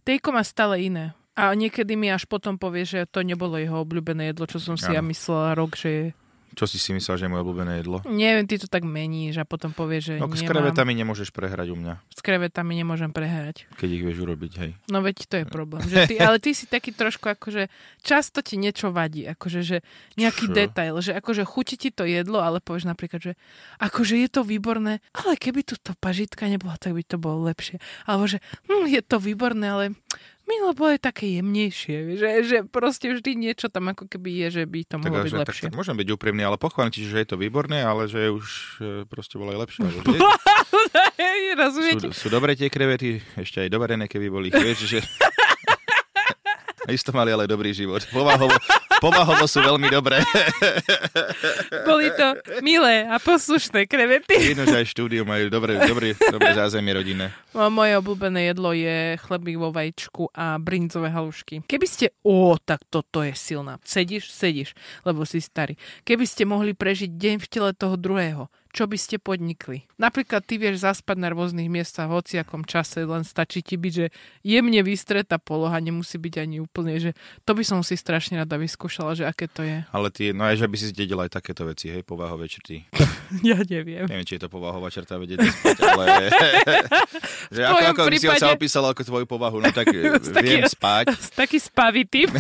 Tejko 0.04 0.30
má 0.34 0.42
stále 0.42 0.90
iné. 0.90 1.14
A 1.34 1.54
niekedy 1.58 1.98
mi 1.98 2.14
až 2.14 2.30
potom 2.30 2.62
povie, 2.62 2.86
že 2.86 3.10
to 3.10 3.26
nebolo 3.26 3.58
jeho 3.58 3.82
obľúbené 3.82 4.34
jedlo, 4.34 4.46
čo 4.46 4.62
som 4.62 4.78
si 4.78 4.86
ano. 4.94 4.98
ja 4.98 5.02
myslela 5.02 5.58
rok, 5.58 5.74
že 5.74 5.90
je 5.90 6.06
čo 6.54 6.70
si 6.70 6.78
si 6.78 6.94
myslel, 6.94 7.18
že 7.18 7.24
je 7.26 7.32
moje 7.34 7.44
obľúbené 7.44 7.82
jedlo? 7.82 8.00
Neviem, 8.06 8.46
ty 8.46 8.62
to 8.62 8.70
tak 8.70 8.86
meníš 8.86 9.42
a 9.42 9.46
potom 9.46 9.74
povieš, 9.74 10.04
že 10.04 10.16
No 10.22 10.30
s 10.30 10.46
krevetami 10.46 10.94
nemôžeš 10.94 11.34
prehrať 11.34 11.74
u 11.74 11.78
mňa. 11.78 11.94
S 12.14 12.22
krevetami 12.22 12.74
nemôžem 12.78 13.10
prehrať. 13.10 13.66
Keď 13.76 13.90
ich 13.90 14.04
vieš 14.06 14.24
urobiť, 14.24 14.52
hej. 14.62 14.72
No 14.94 15.02
veď 15.02 15.26
to 15.26 15.36
je 15.42 15.46
problém. 15.50 15.84
Že 15.86 15.98
ty, 16.10 16.16
ale 16.26 16.38
ty 16.38 16.54
si 16.54 16.70
taký 16.70 16.94
trošku 16.94 17.26
akože 17.26 17.68
často 18.06 18.46
ti 18.46 18.56
niečo 18.62 18.94
vadí, 18.94 19.26
akože 19.26 19.60
že 19.66 19.78
nejaký 20.16 20.50
Čo? 20.50 20.54
detail, 20.54 20.96
že 21.02 21.18
akože 21.18 21.44
chutí 21.44 21.76
ti 21.76 21.90
to 21.90 22.06
jedlo, 22.06 22.40
ale 22.40 22.62
povieš 22.62 22.86
napríklad, 22.86 23.20
že 23.20 23.34
akože 23.82 24.22
je 24.22 24.30
to 24.30 24.42
výborné, 24.46 25.02
ale 25.12 25.34
keby 25.36 25.66
tu 25.66 25.76
to 25.76 25.98
pažitka 25.98 26.46
nebola, 26.46 26.78
tak 26.78 26.94
by 26.94 27.04
to 27.04 27.18
bolo 27.18 27.50
lepšie. 27.50 27.82
Alebo 28.06 28.30
že 28.30 28.38
hm, 28.70 28.86
je 28.88 29.02
to 29.02 29.18
výborné, 29.18 29.66
ale 29.74 29.86
Milo 30.44 30.76
je 30.76 31.00
také 31.00 31.40
jemnejšie, 31.40 32.20
že, 32.20 32.30
že 32.44 32.58
proste 32.68 33.08
vždy 33.16 33.32
niečo 33.40 33.72
tam 33.72 33.96
ako 33.96 34.12
keby 34.12 34.44
je, 34.44 34.48
že 34.60 34.64
by 34.68 34.80
to 34.84 34.96
mohlo 35.00 35.24
tak, 35.24 35.26
byť 35.26 35.32
že, 35.32 35.40
lepšie. 35.40 35.64
Tak, 35.64 35.72
tak 35.72 35.80
môžem 35.80 35.96
byť 35.96 36.08
úprimný, 36.12 36.44
ale 36.44 36.58
pochválim 36.60 36.92
ti, 36.92 37.08
že 37.08 37.24
je 37.24 37.28
to 37.32 37.40
výborné, 37.40 37.80
ale 37.80 38.12
že 38.12 38.28
už 38.28 38.48
e, 38.84 39.08
proste 39.08 39.40
bolo 39.40 39.56
aj 39.56 39.60
lepšie. 39.64 39.82
Rozumiete? 41.64 42.12
Sú, 42.12 42.28
sú 42.28 42.28
dobré 42.28 42.60
tie 42.60 42.68
krevety, 42.68 43.24
ešte 43.40 43.64
aj 43.64 43.70
dovarené, 43.72 44.12
keby 44.12 44.28
boli. 44.28 44.48
Vieš, 44.52 44.80
že... 44.84 45.00
Isto 46.92 47.16
mali 47.16 47.32
ale 47.32 47.48
dobrý 47.48 47.72
život. 47.72 48.04
Povahovo, 48.12 48.52
Povahovo 49.04 49.44
sú 49.52 49.60
veľmi 49.60 49.92
dobré. 49.92 50.24
Boli 51.90 52.08
to 52.16 52.40
milé 52.64 53.04
a 53.04 53.20
poslušné 53.20 53.84
krevety. 53.84 54.56
Vidno, 54.56 54.64
že 54.64 54.80
aj 54.80 54.88
štúdiu 54.96 55.28
majú 55.28 55.52
dobré, 55.52 55.76
dobré, 55.84 56.16
dobré 56.16 56.56
zázemie 56.56 56.96
rodinné. 56.96 57.36
No, 57.52 57.68
moje 57.68 58.00
obľúbené 58.00 58.56
jedlo 58.56 58.72
je 58.72 59.20
chlebík 59.20 59.60
vo 59.60 59.76
vajíčku 59.76 60.32
a 60.32 60.56
brinzové 60.56 61.12
halušky. 61.12 61.68
Keby 61.68 61.84
ste... 61.84 62.16
Ó, 62.24 62.56
tak 62.56 62.88
toto 62.88 63.20
je 63.20 63.36
silná. 63.36 63.76
Sedíš, 63.84 64.32
sedíš, 64.32 64.72
lebo 65.04 65.28
si 65.28 65.44
starý. 65.44 65.76
Keby 66.08 66.24
ste 66.24 66.48
mohli 66.48 66.72
prežiť 66.72 67.12
deň 67.12 67.36
v 67.44 67.48
tele 67.52 67.72
toho 67.76 68.00
druhého, 68.00 68.48
čo 68.74 68.90
by 68.90 68.98
ste 68.98 69.22
podnikli. 69.22 69.86
Napríklad 70.02 70.42
ty 70.42 70.58
vieš 70.58 70.82
zaspať 70.82 71.22
na 71.22 71.30
rôznych 71.30 71.70
miestach 71.70 72.10
v 72.10 72.18
hociakom 72.18 72.66
čase, 72.66 73.06
len 73.06 73.22
stačí 73.22 73.62
ti 73.62 73.78
byť, 73.78 73.94
že 73.94 74.10
jemne 74.42 74.82
vystretá 74.82 75.38
poloha, 75.38 75.78
nemusí 75.78 76.18
byť 76.18 76.34
ani 76.42 76.58
úplne, 76.58 76.98
že 76.98 77.14
to 77.46 77.54
by 77.54 77.62
som 77.62 77.86
si 77.86 77.94
strašne 77.94 78.42
rada 78.42 78.58
vyskúšala, 78.58 79.14
že 79.14 79.30
aké 79.30 79.46
to 79.46 79.62
je. 79.62 79.86
Ale 79.94 80.10
ty, 80.10 80.34
no 80.34 80.50
aj, 80.50 80.58
že 80.58 80.66
by 80.66 80.76
si 80.82 80.90
zdedila 80.90 81.30
aj 81.30 81.38
takéto 81.38 81.70
veci, 81.70 81.94
hej, 81.94 82.02
povahové 82.02 82.50
črty. 82.50 82.82
ja 83.54 83.62
neviem. 83.62 84.10
Neviem, 84.10 84.26
či 84.26 84.42
je 84.42 84.44
to 84.44 84.50
povahová 84.50 84.90
črta 84.90 85.22
vedieť 85.22 85.46
spať, 85.46 85.78
ale... 85.86 86.06
že 87.56 87.62
ako, 87.62 87.86
ako 87.94 88.02
by 88.10 88.18
si 88.18 88.28
ho 88.28 88.34
sa 88.42 88.50
opísala 88.58 88.90
ako 88.90 89.06
tvoju 89.06 89.26
povahu, 89.30 89.62
no 89.62 89.70
tak 89.70 89.94
viem 90.42 90.66
spať. 90.66 91.14
Taký 91.38 91.62
spavý 91.62 92.10
typ. 92.10 92.34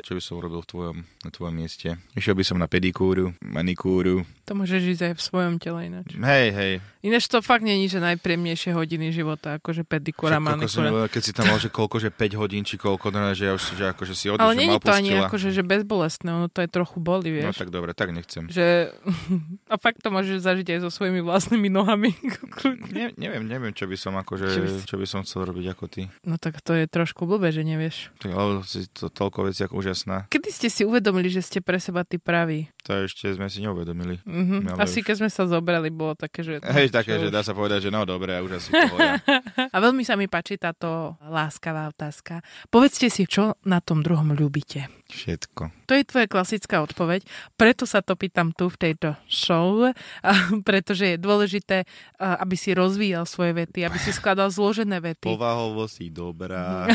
čo 0.00 0.16
by 0.16 0.22
som 0.24 0.40
urobil 0.40 0.64
v 0.64 0.68
tvojom, 0.72 0.96
na 1.04 1.28
tvojom 1.28 1.54
mieste? 1.54 2.00
Išiel 2.16 2.32
by 2.32 2.44
som 2.48 2.56
na 2.56 2.72
pedikúru, 2.72 3.36
manikúru. 3.44 4.24
To 4.42 4.58
môžeš 4.58 4.82
ísť 4.98 5.02
aj 5.06 5.14
v 5.14 5.22
svojom 5.22 5.54
tele 5.62 5.86
ináč. 5.86 6.18
Hej, 6.18 6.46
hej. 6.50 6.72
Ináč 7.02 7.30
to 7.30 7.38
fakt 7.42 7.62
není, 7.62 7.86
že 7.86 8.02
najpríjemnejšie 8.02 8.74
hodiny 8.74 9.14
života, 9.14 9.58
akože 9.58 9.86
pedikúra, 9.86 10.42
manikúra. 10.42 11.10
Keď 11.10 11.22
si 11.22 11.30
tam 11.34 11.50
mal, 11.50 11.58
že 11.62 11.70
koľko, 11.70 11.98
že 11.98 12.10
5 12.14 12.38
hodín, 12.38 12.62
či 12.66 12.78
koľko, 12.78 13.10
no, 13.10 13.34
že 13.34 13.50
ja 13.50 13.52
už 13.54 13.74
že 13.74 13.84
akože 13.90 14.14
si 14.14 14.26
odiš, 14.30 14.42
Ale 14.42 14.54
není 14.54 14.78
to 14.78 14.90
ani 14.90 15.14
akože, 15.18 15.50
že 15.54 15.62
bezbolestné, 15.66 16.30
ono 16.30 16.46
to 16.50 16.62
je 16.62 16.70
trochu 16.70 16.98
boli, 16.98 17.30
No 17.30 17.50
vieš. 17.50 17.58
tak 17.58 17.70
dobre, 17.74 17.94
tak 17.94 18.10
nechcem. 18.14 18.46
Že... 18.50 18.94
A 19.72 19.78
fakt 19.78 20.02
to 20.02 20.10
môžeš 20.10 20.42
zažiť 20.42 20.78
aj 20.78 20.78
so 20.86 20.90
svojimi 20.90 21.22
vlastnými 21.22 21.70
nohami. 21.70 22.14
ne, 22.94 23.14
neviem, 23.18 23.46
neviem, 23.46 23.74
čo 23.74 23.86
by 23.86 23.94
som 23.98 24.14
akože, 24.18 24.46
čo 24.46 24.60
by, 24.62 24.68
čo 24.86 24.96
by 24.98 25.06
som 25.06 25.20
chcel 25.22 25.46
robiť 25.46 25.74
ako 25.74 25.84
ty. 25.86 26.02
No 26.26 26.38
tak 26.38 26.58
to 26.62 26.74
je 26.74 26.86
trošku 26.86 27.26
blbé, 27.26 27.50
že 27.54 27.62
nevieš. 27.62 28.10
Tak, 28.18 28.30
ale 28.30 28.62
si 28.66 28.86
to 28.90 29.06
toľko 29.10 29.50
vecí 29.50 29.62
ako 29.66 29.82
úžasná. 29.82 30.26
Kedy 30.30 30.48
ste 30.50 30.68
si 30.70 30.82
uvedomili, 30.82 31.30
že 31.30 31.42
ste 31.42 31.58
pre 31.58 31.82
seba 31.82 32.06
tí 32.06 32.18
praví? 32.22 32.70
To 32.82 33.06
ešte 33.06 33.30
sme 33.30 33.46
si 33.46 33.62
neuvedomili. 33.62 34.18
Mm-hmm. 34.26 34.74
Asi 34.74 35.02
už... 35.02 35.06
keď 35.06 35.14
sme 35.22 35.30
sa 35.30 35.46
zobrali, 35.46 35.86
bolo 35.94 36.18
také, 36.18 36.42
že... 36.42 36.58
Hej, 36.58 36.90
také, 36.90 37.14
že 37.14 37.30
dá 37.30 37.46
sa 37.46 37.54
povedať, 37.54 37.86
že 37.86 37.90
no 37.94 38.02
dobre, 38.02 38.34
už 38.42 38.58
asi 38.58 38.74
pohoda. 38.74 39.22
A 39.74 39.76
veľmi 39.78 40.02
sa 40.02 40.18
mi 40.18 40.26
páči 40.26 40.58
táto 40.58 41.14
láskavá 41.22 41.86
otázka. 41.86 42.42
Povedzte 42.74 43.06
si, 43.06 43.22
čo 43.30 43.54
na 43.62 43.78
tom 43.78 44.02
druhom 44.02 44.34
ľúbite. 44.34 44.90
Všetko. 45.12 45.62
To 45.86 45.92
je 45.92 46.08
tvoja 46.08 46.24
klasická 46.24 46.80
odpoveď, 46.80 47.28
preto 47.60 47.84
sa 47.84 48.00
to 48.00 48.16
pýtam 48.16 48.56
tu 48.56 48.72
v 48.72 48.76
tejto 48.80 49.12
show, 49.28 49.92
pretože 50.68 51.14
je 51.14 51.16
dôležité, 51.20 51.84
aby 52.16 52.56
si 52.56 52.72
rozvíjal 52.72 53.28
svoje 53.28 53.52
vety, 53.52 53.84
aby 53.84 53.98
si 54.00 54.10
skladal 54.16 54.48
zložené 54.48 55.04
vety. 55.04 55.28
Povahovo 55.28 55.84
si 55.84 56.08
dobrá. 56.08 56.88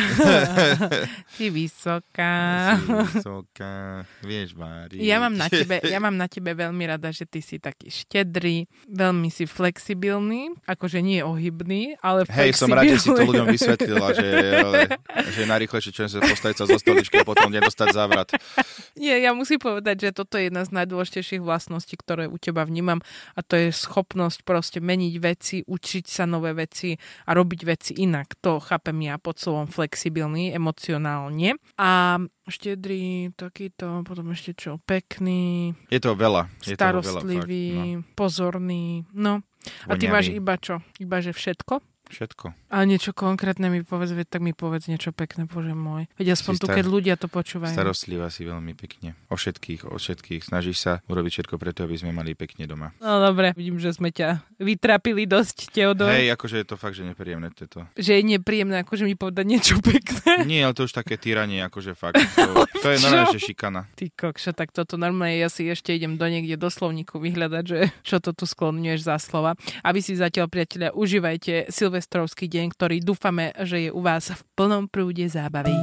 si 1.38 1.54
vysoká. 1.54 2.76
Si 2.82 2.90
vysoká. 2.90 4.02
Vieš, 4.26 4.58
Mári. 4.58 4.98
Ja 5.06 5.22
mám, 5.22 5.38
na 5.38 5.46
tebe, 5.46 5.78
ja 5.94 6.02
mám 6.02 6.18
na 6.18 6.26
tebe 6.26 6.58
veľmi 6.58 6.84
rada, 6.90 7.14
že 7.14 7.30
ty 7.30 7.46
si 7.46 7.62
taký 7.62 7.94
štedrý, 7.94 8.66
veľmi 8.90 9.30
si 9.30 9.46
flexibilný, 9.46 10.58
akože 10.66 11.06
nie 11.06 11.22
ohybný, 11.22 12.02
ale 12.02 12.26
flexibilný. 12.26 12.50
Hej, 12.50 12.58
som 12.58 12.74
rád, 12.74 12.90
že 12.90 13.00
si 13.00 13.10
to 13.14 13.24
ľuďom 13.24 13.48
vysvetlila, 13.54 14.08
že, 14.18 14.28
ale, 14.58 14.82
že 15.30 15.42
najrychlejšie 15.46 15.92
čo 15.94 16.02
sa 16.10 16.20
postaviť 16.24 16.56
sa 16.58 16.66
zo 16.66 16.78
stoličky 16.82 17.22
a 17.22 17.26
potom 17.28 17.50
nedostať 17.54 17.94
závrat. 18.08 18.30
Nie, 19.04 19.20
ja 19.20 19.36
musím 19.36 19.60
povedať, 19.60 20.10
že 20.10 20.16
toto 20.16 20.40
je 20.40 20.48
jedna 20.48 20.64
z 20.64 20.72
najdôležitejších 20.74 21.44
vlastností, 21.44 22.00
ktoré 22.00 22.32
u 22.32 22.40
teba 22.40 22.64
vnímam 22.64 23.04
a 23.36 23.40
to 23.44 23.60
je 23.60 23.70
schopnosť 23.76 24.48
proste 24.48 24.80
meniť 24.80 25.14
veci, 25.20 25.58
učiť 25.68 26.06
sa 26.08 26.24
nové 26.24 26.56
veci 26.56 26.96
a 27.28 27.36
robiť 27.36 27.62
veci 27.68 27.92
inak. 28.02 28.40
To 28.42 28.64
chápem 28.64 28.98
ja 29.06 29.20
pod 29.20 29.38
slovom 29.38 29.68
flexibilný, 29.68 30.56
emocionálne. 30.56 31.60
A 31.78 32.18
štedrý, 32.48 33.36
takýto, 33.36 34.02
potom 34.08 34.32
ešte 34.32 34.56
čo, 34.56 34.80
pekný. 34.88 35.76
Je 35.92 36.00
to 36.00 36.16
veľa. 36.16 36.48
Je 36.64 36.80
starostlivý, 36.80 37.66
veľa, 37.68 37.84
fakt, 37.84 38.08
no. 38.08 38.16
pozorný, 38.16 38.86
no. 39.12 39.44
A 39.86 40.00
ty 40.00 40.08
máš 40.08 40.32
iba 40.32 40.56
čo? 40.56 40.80
Iba 40.96 41.20
že 41.20 41.36
všetko? 41.36 41.84
Všetko. 42.08 42.67
A 42.68 42.84
niečo 42.84 43.16
konkrétne 43.16 43.72
mi 43.72 43.80
povedz, 43.80 44.12
tak 44.28 44.44
mi 44.44 44.52
povedz 44.52 44.92
niečo 44.92 45.16
pekné, 45.16 45.48
bože 45.48 45.72
môj. 45.72 46.12
Veď 46.20 46.36
aspoň 46.36 46.54
tu, 46.60 46.68
keď 46.68 46.86
ľudia 46.86 47.16
to 47.16 47.32
počúvajú. 47.32 47.72
Starostlivá 47.72 48.28
si 48.28 48.44
veľmi 48.44 48.76
pekne. 48.76 49.16
O 49.32 49.40
všetkých, 49.40 49.88
o 49.88 49.96
všetkých. 49.96 50.44
Snažíš 50.44 50.78
sa 50.84 50.94
urobiť 51.08 51.32
všetko 51.40 51.56
preto, 51.56 51.88
aby 51.88 51.96
sme 51.96 52.12
mali 52.12 52.36
pekne 52.36 52.68
doma. 52.68 52.92
No 53.00 53.24
dobre, 53.24 53.56
vidím, 53.56 53.80
že 53.80 53.96
sme 53.96 54.12
ťa 54.12 54.44
vytrapili 54.60 55.24
dosť, 55.24 55.72
Teodor. 55.72 56.12
Hej, 56.12 56.36
akože 56.36 56.56
je 56.60 56.68
to 56.68 56.76
fakt, 56.76 57.00
že 57.00 57.08
nepríjemné 57.08 57.56
toto. 57.56 57.88
Že 57.96 58.20
je 58.20 58.24
nepríjemné, 58.36 58.84
akože 58.84 59.08
mi 59.08 59.16
povedať 59.16 59.46
niečo 59.48 59.76
pekné. 59.80 60.44
Nie, 60.52 60.68
ale 60.68 60.76
to 60.76 60.84
už 60.84 60.92
také 60.92 61.16
týranie, 61.16 61.64
akože 61.64 61.96
fakt. 61.96 62.20
To, 62.48 62.64
to 62.64 62.88
je 62.96 63.02
normálne, 63.04 63.34
že 63.34 63.44
šikana. 63.44 63.82
Ty 63.98 64.06
kokša, 64.14 64.56
tak 64.56 64.72
toto 64.72 64.96
normálne, 64.96 65.36
ja 65.36 65.52
si 65.52 65.68
ešte 65.68 65.92
idem 65.92 66.16
do 66.16 66.26
niekde 66.26 66.56
do 66.56 66.70
slovníku 66.72 67.20
vyhľadať, 67.20 67.64
že 67.66 67.80
čo 68.08 68.24
to 68.24 68.32
tu 68.32 68.48
sklonňuješ 68.48 69.02
za 69.04 69.18
slova. 69.20 69.58
A 69.84 69.92
vy 69.92 70.00
si 70.00 70.16
zatiaľ, 70.16 70.48
priatelia, 70.48 70.96
užívajte 70.96 71.68
silvestrovský 71.68 72.48
deň, 72.48 72.57
ktorý 72.66 73.06
dúfame, 73.06 73.54
že 73.62 73.86
je 73.86 73.90
u 73.94 74.02
vás 74.02 74.34
v 74.34 74.42
plnom 74.58 74.90
prúde 74.90 75.30
zábavy. 75.30 75.78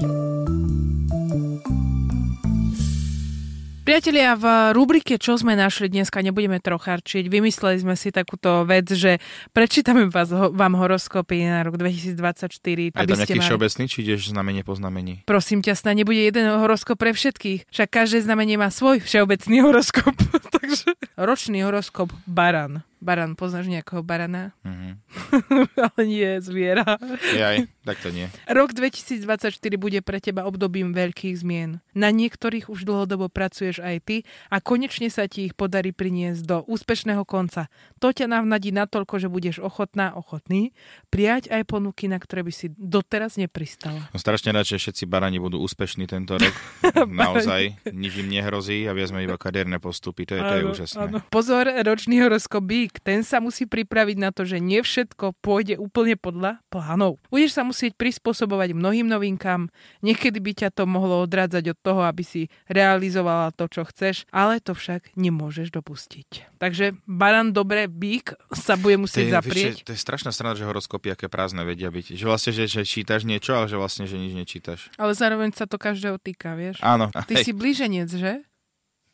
Priatelia, 3.84 4.32
v 4.32 4.72
rubrike 4.72 5.20
Čo 5.20 5.36
sme 5.36 5.60
našli 5.60 5.92
dneska 5.92 6.24
nebudeme 6.24 6.56
trocharčiť. 6.56 7.28
Vymysleli 7.28 7.84
sme 7.84 8.00
si 8.00 8.08
takúto 8.08 8.64
vec, 8.64 8.88
že 8.88 9.20
prečítame 9.52 10.08
vás, 10.08 10.32
vám 10.32 10.72
horoskopy 10.72 11.44
na 11.44 11.60
rok 11.60 11.76
2024. 11.76 12.48
Aj 12.96 13.04
tam 13.04 13.20
nejaký 13.20 13.36
mali... 13.36 13.44
všeobecný, 13.44 13.84
či 13.84 13.96
ideš 14.00 14.32
znamenie 14.32 14.64
po 14.64 14.72
znamení? 14.72 15.20
Prosím 15.28 15.60
ťa, 15.60 15.76
snad 15.76 16.00
nebude 16.00 16.16
jeden 16.16 16.48
horoskop 16.48 16.96
pre 16.96 17.12
všetkých. 17.12 17.68
Však 17.68 17.88
každé 17.92 18.24
znamenie 18.24 18.56
má 18.56 18.72
svoj 18.72 19.04
všeobecný 19.04 19.60
horoskop. 19.60 20.16
Takže 20.56 20.96
ročný 21.20 21.60
horoskop 21.60 22.08
Baran. 22.24 22.80
Baran, 23.04 23.36
poznáš 23.36 23.68
nejakého 23.68 24.00
barana? 24.00 24.56
Mm-hmm. 24.64 24.92
Ale 25.92 26.00
nie 26.08 26.40
zviera. 26.40 26.96
Jaj, 27.36 27.68
tak 27.84 28.00
to 28.00 28.08
nie. 28.08 28.32
Rok 28.48 28.72
2024 28.72 29.52
bude 29.76 30.00
pre 30.00 30.24
teba 30.24 30.48
obdobím 30.48 30.96
veľkých 30.96 31.36
zmien. 31.36 31.84
Na 31.92 32.08
niektorých 32.08 32.72
už 32.72 32.88
dlhodobo 32.88 33.28
pracuješ 33.28 33.84
aj 33.84 33.96
ty 34.08 34.16
a 34.48 34.64
konečne 34.64 35.12
sa 35.12 35.28
ti 35.28 35.44
ich 35.44 35.52
podarí 35.52 35.92
priniesť 35.92 36.42
do 36.48 36.56
úspešného 36.64 37.28
konca. 37.28 37.68
To 38.00 38.08
ťa 38.08 38.24
navnadí 38.24 38.72
natoľko, 38.72 39.20
že 39.20 39.28
budeš 39.28 39.60
ochotná, 39.60 40.16
ochotný 40.16 40.72
prijať 41.12 41.52
aj 41.52 41.68
ponuky, 41.68 42.08
na 42.08 42.16
ktoré 42.16 42.40
by 42.40 42.52
si 42.56 42.72
doteraz 42.72 43.36
nepristala. 43.36 44.08
No 44.10 44.18
strašne 44.18 44.48
rád, 44.56 44.64
že 44.64 44.80
všetci 44.80 45.04
barani 45.04 45.36
budú 45.36 45.60
úspešní 45.60 46.08
tento 46.08 46.40
rok. 46.40 46.54
Naozaj, 47.04 47.92
nič 47.92 48.12
im 48.16 48.32
nehrozí 48.32 48.88
a 48.88 48.96
vieme 48.96 49.20
iba 49.28 49.36
kaderné 49.36 49.76
postupy. 49.76 50.24
To 50.24 50.40
je, 50.40 50.40
to 50.40 50.54
je 50.56 50.64
úžasné. 50.64 51.04
Áno. 51.04 51.18
Pozor, 51.28 51.68
ročný 51.68 52.24
horoskop 52.24 52.64
bík, 52.94 53.02
ten 53.02 53.26
sa 53.26 53.42
musí 53.42 53.66
pripraviť 53.66 54.16
na 54.22 54.30
to, 54.30 54.46
že 54.46 54.62
nie 54.62 54.78
všetko 54.78 55.34
pôjde 55.42 55.74
úplne 55.82 56.14
podľa 56.14 56.62
plánov. 56.70 57.18
Budeš 57.34 57.58
sa 57.58 57.66
musieť 57.66 57.98
prispôsobovať 57.98 58.78
mnohým 58.78 59.10
novinkám, 59.10 59.66
niekedy 59.98 60.38
by 60.38 60.52
ťa 60.54 60.70
to 60.70 60.86
mohlo 60.86 61.26
odrádzať 61.26 61.74
od 61.74 61.78
toho, 61.82 62.06
aby 62.06 62.22
si 62.22 62.46
realizovala 62.70 63.50
to, 63.50 63.66
čo 63.66 63.82
chceš, 63.90 64.30
ale 64.30 64.62
to 64.62 64.78
však 64.78 65.10
nemôžeš 65.18 65.74
dopustiť. 65.74 66.54
Takže 66.62 66.94
baran 67.10 67.50
dobre, 67.50 67.90
bík 67.90 68.38
sa 68.54 68.78
bude 68.78 68.94
musieť 69.02 69.26
to 69.26 69.30
je, 69.30 69.34
zaprieť. 69.34 69.74
Vieš, 69.82 69.86
to 69.90 69.94
je 69.98 70.00
strašná 70.00 70.30
strana, 70.30 70.54
že 70.54 70.62
horoskopy 70.62 71.10
aké 71.10 71.26
prázdne 71.26 71.66
vedia 71.66 71.90
byť. 71.90 72.14
Že 72.14 72.24
vlastne, 72.30 72.52
že, 72.54 72.70
že 72.70 72.86
čítaš 72.86 73.26
niečo, 73.26 73.58
ale 73.58 73.66
že 73.66 73.76
vlastne, 73.76 74.06
že 74.06 74.16
nič 74.16 74.32
nečítaš. 74.32 74.94
Ale 74.94 75.12
zároveň 75.12 75.50
sa 75.52 75.66
to 75.66 75.76
každého 75.76 76.16
týka, 76.22 76.54
vieš? 76.54 76.78
Áno. 76.80 77.10
Ty 77.10 77.34
Hej. 77.34 77.44
si 77.50 77.52
blíženec, 77.52 78.08
že? 78.08 78.32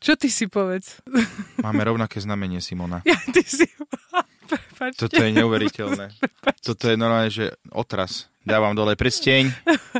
Čo 0.01 0.17
ty 0.17 0.33
si 0.33 0.49
povedz? 0.49 0.97
Máme 1.65 1.85
rovnaké 1.85 2.17
znamenie, 2.17 2.57
Simona. 2.57 3.05
Ja, 3.05 3.21
ty 3.29 3.45
si... 3.45 3.69
Prepačte. 4.51 5.07
Toto 5.07 5.21
je 5.21 5.31
neuveriteľné. 5.31 6.05
Prepačte. 6.17 6.65
Toto 6.65 6.89
je 6.89 6.95
normálne, 6.97 7.29
že 7.29 7.55
otras. 7.71 8.27
Dávam 8.41 8.73
dole 8.73 8.97
prsteň, 8.97 9.53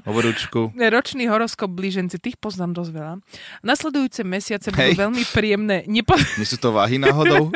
obrúčku. 0.09 0.73
Ročný 0.73 1.29
horoskop 1.29 1.69
blíženci, 1.69 2.17
tých 2.17 2.41
poznám 2.41 2.73
dosť 2.73 2.91
veľa. 2.97 3.13
Nasledujúce 3.61 4.25
mesiace 4.25 4.73
budú 4.73 4.97
veľmi 4.97 5.23
príjemné. 5.29 5.85
Nepo... 5.85 6.17
Nie 6.41 6.49
sú 6.49 6.57
to 6.57 6.73
váhy 6.73 6.97
náhodou? 6.97 7.53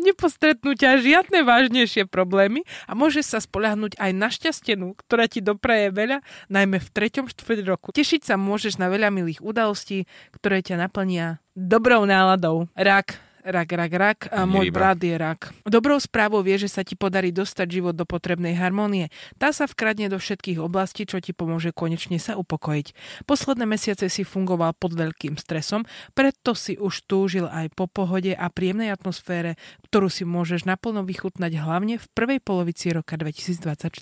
nepostretnú 0.00 0.74
ťa 0.74 0.98
žiadne 1.04 1.44
vážnejšie 1.44 2.08
problémy 2.08 2.64
a 2.88 2.96
môžeš 2.96 3.36
sa 3.36 3.38
spoľahnúť 3.38 4.00
aj 4.00 4.10
na 4.16 4.28
šťastenú, 4.32 4.96
ktorá 4.96 5.28
ti 5.28 5.44
dopraje 5.44 5.92
veľa, 5.92 6.24
najmä 6.48 6.80
v 6.80 6.88
treťom 6.88 7.28
štvrť 7.28 7.60
roku. 7.68 7.92
Tešiť 7.92 8.32
sa 8.32 8.34
môžeš 8.40 8.80
na 8.80 8.88
veľa 8.88 9.12
milých 9.12 9.44
udalostí, 9.44 10.08
ktoré 10.34 10.64
ťa 10.64 10.80
naplnia 10.80 11.38
dobrou 11.60 12.08
náladou. 12.08 12.64
Rak, 12.72 13.20
rak, 13.44 13.68
rak, 13.68 13.92
rak. 13.92 14.18
A 14.32 14.48
môj 14.48 14.72
Ryba. 14.72 14.76
brat 14.76 15.00
je 15.00 15.16
rak. 15.16 15.40
Dobrou 15.68 16.00
správou 16.00 16.40
vie, 16.40 16.56
že 16.56 16.72
sa 16.72 16.80
ti 16.80 16.96
podarí 16.96 17.32
dostať 17.32 17.66
život 17.68 17.94
do 17.96 18.08
potrebnej 18.08 18.56
harmónie. 18.56 19.12
Tá 19.36 19.52
sa 19.52 19.68
vkradne 19.68 20.08
do 20.08 20.16
všetkých 20.16 20.60
oblastí, 20.60 21.04
čo 21.04 21.20
ti 21.20 21.36
pomôže 21.36 21.76
konečne 21.76 22.16
sa 22.16 22.40
upokojiť. 22.40 22.96
Posledné 23.28 23.64
mesiace 23.68 24.08
si 24.08 24.24
fungoval 24.24 24.72
pod 24.76 24.96
veľkým 24.96 25.36
stresom, 25.36 25.84
preto 26.16 26.56
si 26.56 26.80
už 26.80 27.04
túžil 27.04 27.44
aj 27.48 27.72
po 27.76 27.84
pohode 27.84 28.32
a 28.32 28.46
príjemnej 28.48 28.92
atmosfére, 28.92 29.60
ktorú 29.90 30.08
si 30.08 30.24
môžeš 30.24 30.64
naplno 30.64 31.04
vychutnať 31.04 31.52
hlavne 31.60 32.00
v 32.00 32.06
prvej 32.16 32.40
polovici 32.40 32.92
roka 32.92 33.20
2024. 33.20 33.92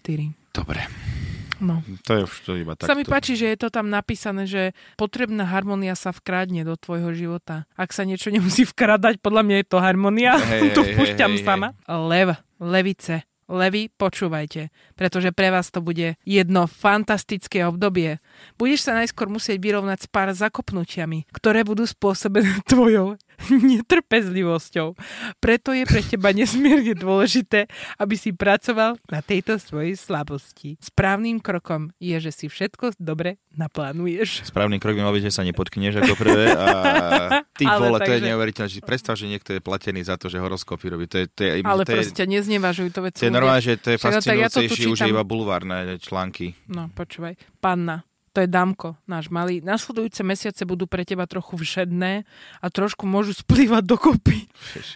Dobre, 0.54 0.80
No. 1.58 1.82
to 2.06 2.10
je 2.14 2.20
už 2.24 2.34
to 2.46 2.52
iba 2.54 2.78
takto. 2.78 2.90
Sa 2.90 2.98
mi 2.98 3.02
páči, 3.02 3.34
že 3.34 3.50
je 3.54 3.58
to 3.58 3.68
tam 3.68 3.90
napísané, 3.90 4.46
že 4.46 4.76
potrebná 4.94 5.42
harmonia 5.42 5.98
sa 5.98 6.14
vkrádne 6.14 6.62
do 6.62 6.78
tvojho 6.78 7.10
života. 7.14 7.66
Ak 7.74 7.90
sa 7.90 8.06
niečo 8.06 8.30
nemusí 8.30 8.62
vkradať, 8.62 9.18
podľa 9.18 9.42
mňa 9.42 9.56
je 9.62 9.66
to 9.66 9.78
harmonia. 9.82 10.38
Hej, 10.50 10.74
púšťam 10.74 11.34
hej, 11.34 11.42
hej. 11.42 11.46
sama. 11.46 11.68
Lev, 11.86 12.38
levice. 12.62 13.26
Levy, 13.48 13.88
počúvajte, 13.88 14.68
pretože 14.92 15.32
pre 15.32 15.48
vás 15.48 15.72
to 15.72 15.80
bude 15.80 16.20
jedno 16.20 16.68
fantastické 16.68 17.64
obdobie. 17.64 18.20
Budeš 18.60 18.84
sa 18.84 18.92
najskôr 18.92 19.32
musieť 19.32 19.56
vyrovnať 19.56 20.04
s 20.04 20.08
pár 20.12 20.28
zakopnutiami, 20.36 21.24
ktoré 21.32 21.64
budú 21.64 21.88
spôsobené 21.88 22.60
tvojou 22.70 23.16
netrpezlivosťou. 23.72 24.94
Preto 25.38 25.70
je 25.74 25.84
pre 25.86 26.02
teba 26.02 26.34
nesmierne 26.34 26.94
dôležité, 26.94 27.70
aby 27.96 28.14
si 28.18 28.34
pracoval 28.34 28.98
na 29.08 29.20
tejto 29.22 29.58
svojej 29.58 29.94
slabosti. 29.94 30.76
Správnym 30.82 31.38
krokom 31.38 31.94
je, 32.02 32.18
že 32.18 32.30
si 32.34 32.46
všetko 32.50 32.98
dobre 32.98 33.38
naplánuješ. 33.54 34.46
Správny 34.46 34.78
krok 34.78 34.98
by 34.98 35.02
mal 35.02 35.14
byť, 35.14 35.24
že 35.28 35.32
sa 35.34 35.42
nepotkneš 35.42 36.02
ako 36.02 36.14
prvé 36.14 36.54
a 36.54 36.66
ty 37.58 37.66
Ale 37.66 37.78
vole, 37.90 37.98
to 37.98 38.10
je 38.10 38.18
takže- 38.18 38.28
neuveriteľné. 38.30 38.80
Predstav, 38.82 39.14
že 39.18 39.26
niekto 39.26 39.50
je 39.54 39.60
platený 39.62 40.00
za 40.06 40.14
to, 40.16 40.30
že 40.30 40.38
horoskopy 40.38 40.86
robí. 40.88 41.04
To 41.10 41.22
je, 41.22 41.26
to 41.28 41.40
je, 41.44 41.50
Ale 41.66 41.82
to 41.84 41.92
je, 41.92 41.96
proste 41.98 42.22
neznevažuj 42.24 42.88
to 42.94 43.00
vec. 43.04 43.14
to 43.18 43.26
je 43.26 43.34
normálne, 43.34 43.62
že 43.62 43.76
to 43.76 43.94
je 43.94 43.98
tak 43.98 44.24
ja 44.24 44.48
už 44.88 45.00
iba 45.04 45.22
bulvárne 45.22 46.00
články. 46.00 46.56
No, 46.70 46.88
počúvaj. 46.94 47.36
Panna, 47.58 48.07
to 48.38 48.46
je 48.46 48.54
Damko, 48.54 48.94
náš 49.10 49.34
malý. 49.34 49.58
Nasledujúce 49.58 50.22
mesiace 50.22 50.62
budú 50.62 50.86
pre 50.86 51.02
teba 51.02 51.26
trochu 51.26 51.58
všedné 51.58 52.22
a 52.62 52.66
trošku 52.70 53.02
môžu 53.02 53.34
splývať 53.34 53.82
dokopy. 53.82 54.46